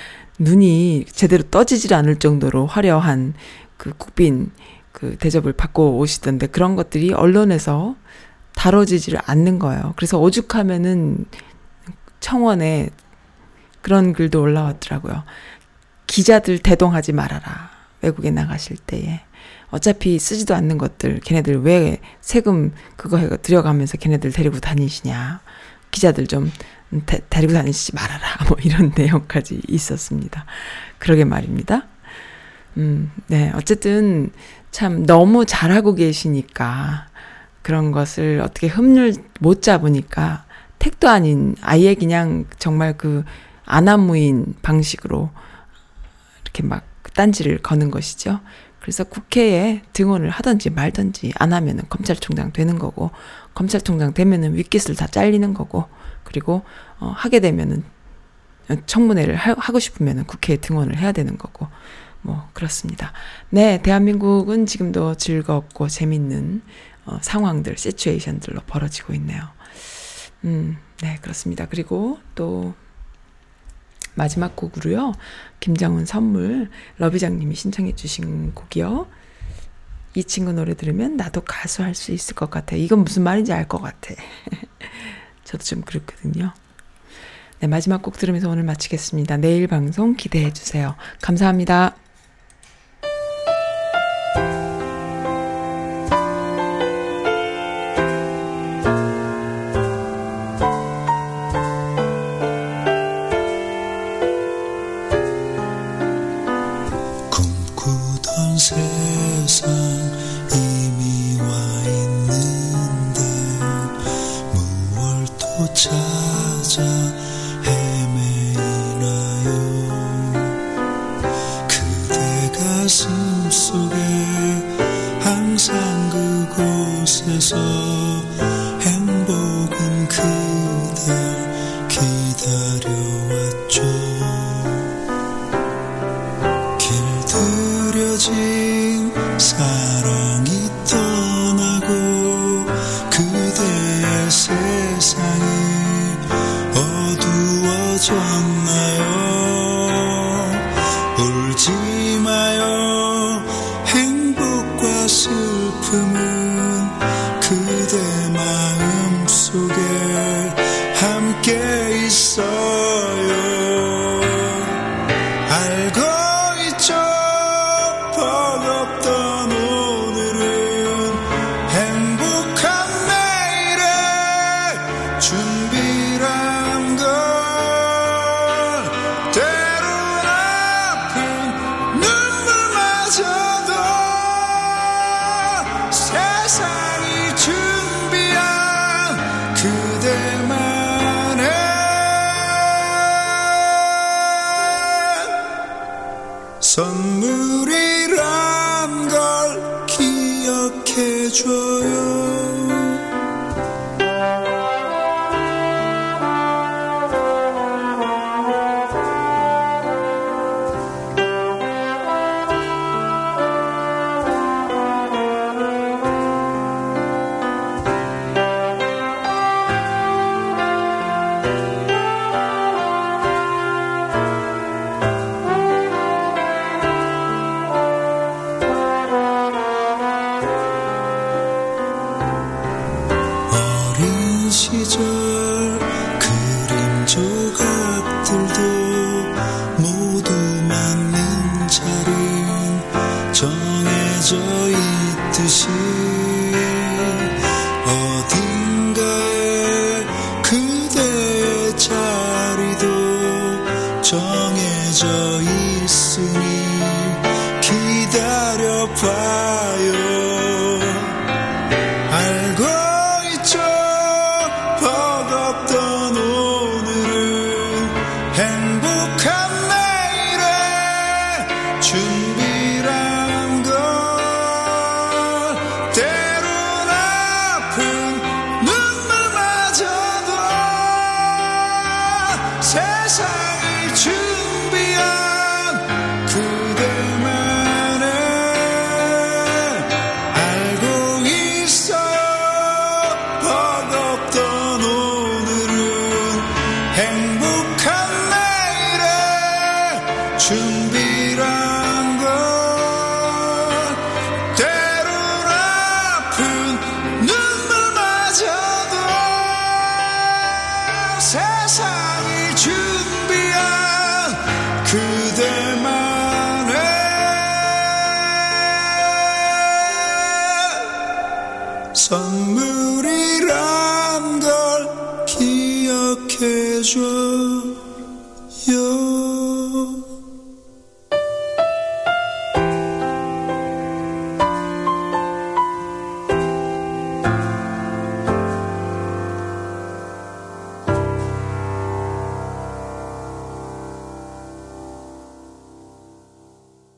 눈이 0.43 1.07
제대로 1.11 1.43
떠지질 1.45 1.95
않을 1.95 2.17
정도로 2.17 2.67
화려한 2.67 3.35
그 3.77 3.93
국빈 3.97 4.51
그 4.93 5.17
대접을 5.17 5.53
받고 5.53 5.99
오시던데 5.99 6.49
그런 6.49 6.77
것들이 6.77 7.13
언론에서 7.13 7.97
다뤄지지를 8.55 9.21
않는 9.25 9.59
거예요. 9.59 9.95
그래서 9.97 10.21
오죽하면은 10.21 11.25
청원에 12.21 12.91
그런 13.81 14.13
글도 14.13 14.41
올라왔더라고요. 14.41 15.25
기자들 16.07 16.59
대동하지 16.59 17.13
말아라. 17.13 17.71
외국에 18.03 18.31
나가실 18.31 18.77
때에. 18.87 19.21
어차피 19.71 20.19
쓰지도 20.19 20.55
않는 20.55 20.77
것들 20.77 21.21
걔네들 21.21 21.63
왜 21.63 21.99
세금 22.21 22.73
그거 22.97 23.17
해 23.17 23.29
들여가면서 23.39 23.97
걔네들 23.97 24.31
데리고 24.31 24.61
다니시냐 24.61 25.41
기자들 25.91 26.27
좀 26.27 26.53
데, 27.07 27.21
데리고 27.31 27.53
다니시지 27.53 27.95
말아라. 27.95 28.45
뭐 28.49 28.57
이런 28.63 28.93
내용까지 28.97 29.63
있었습니다. 29.69 30.45
그러게 30.99 31.25
말입니다. 31.25 31.87
음 32.77 33.11
네. 33.27 33.53
어쨌든 33.55 34.31
참 34.71 35.05
너무 35.05 35.45
잘하고 35.45 35.95
계시니까 35.95 37.09
그런 37.63 37.93
것을 37.93 38.41
어떻게 38.43 38.67
흠을 38.67 39.15
못 39.41 39.63
잡으니까 39.63 40.45
택도 40.79 41.09
아닌 41.09 41.55
아예 41.61 41.95
그냥 41.95 42.47
정말 42.59 42.97
그 42.97 43.25
아나무인 43.65 44.55
방식으로 44.63 45.31
이렇게 46.43 46.63
막 46.63 46.85
딴지를 47.15 47.59
거는 47.59 47.91
것이죠. 47.91 48.41
그래서 48.81 49.05
국회에 49.05 49.83
등원을 49.93 50.31
하든지 50.31 50.71
말든지 50.71 51.33
안 51.37 51.53
하면은 51.53 51.85
검찰총장 51.89 52.53
되는 52.53 52.79
거고 52.79 53.13
검찰총장 53.55 54.13
되면은 54.13 54.57
윗깃을 54.57 54.97
다 54.97 55.07
잘리는 55.07 55.55
거고 55.55 55.87
그리고 56.33 56.63
어 56.99 57.13
하게 57.15 57.41
되면은 57.41 57.85
청문회를 58.87 59.37
하, 59.37 59.55
하고 59.59 59.79
싶으면은 59.79 60.25
국회에 60.25 60.57
등원을 60.57 60.97
해야 60.97 61.13
되는 61.13 61.37
거고 61.37 61.69
뭐 62.23 62.49
그렇습니다. 62.55 63.13
네, 63.51 63.83
대한민국은 63.83 64.65
지금도 64.67 65.17
즐겁고 65.17 65.89
재밌는 65.89 66.63
어, 67.05 67.19
상황들, 67.21 67.77
시츄에이션들로 67.77 68.61
벌어지고 68.67 69.13
있네요. 69.15 69.43
음, 70.45 70.79
네, 71.03 71.19
그렇습니다. 71.21 71.67
그리고 71.67 72.19
또 72.37 72.75
마지막 74.15 74.55
곡으로요. 74.55 75.13
김장훈 75.61 76.05
선물 76.07 76.71
러비장님이 76.99 77.55
신청해 77.57 77.97
주신 77.97 78.55
곡이요. 78.55 79.09
이 80.15 80.25
친구 80.25 80.53
노래 80.53 80.75
들으면 80.75 81.17
나도 81.17 81.41
가수 81.41 81.83
할 81.83 81.95
수 81.95 82.13
있을 82.13 82.35
것 82.35 82.51
같아. 82.51 82.77
이건 82.77 83.03
무슨 83.05 83.23
말인지 83.25 83.53
알 83.53 83.67
것 83.67 83.81
같아. 83.81 84.15
저도 85.45 85.65
좀 85.65 85.83
그렇거든요. 85.83 86.53
네, 87.61 87.69
마지막 87.69 88.03
곡 88.03 88.17
들으면서 88.17 88.49
오늘 88.49 88.65
마치겠습니다. 88.65 89.37
내일 89.37 89.69
방송 89.69 90.17
기대해 90.17 90.53
주세요. 90.53 90.97
감사합니다. 91.21 91.97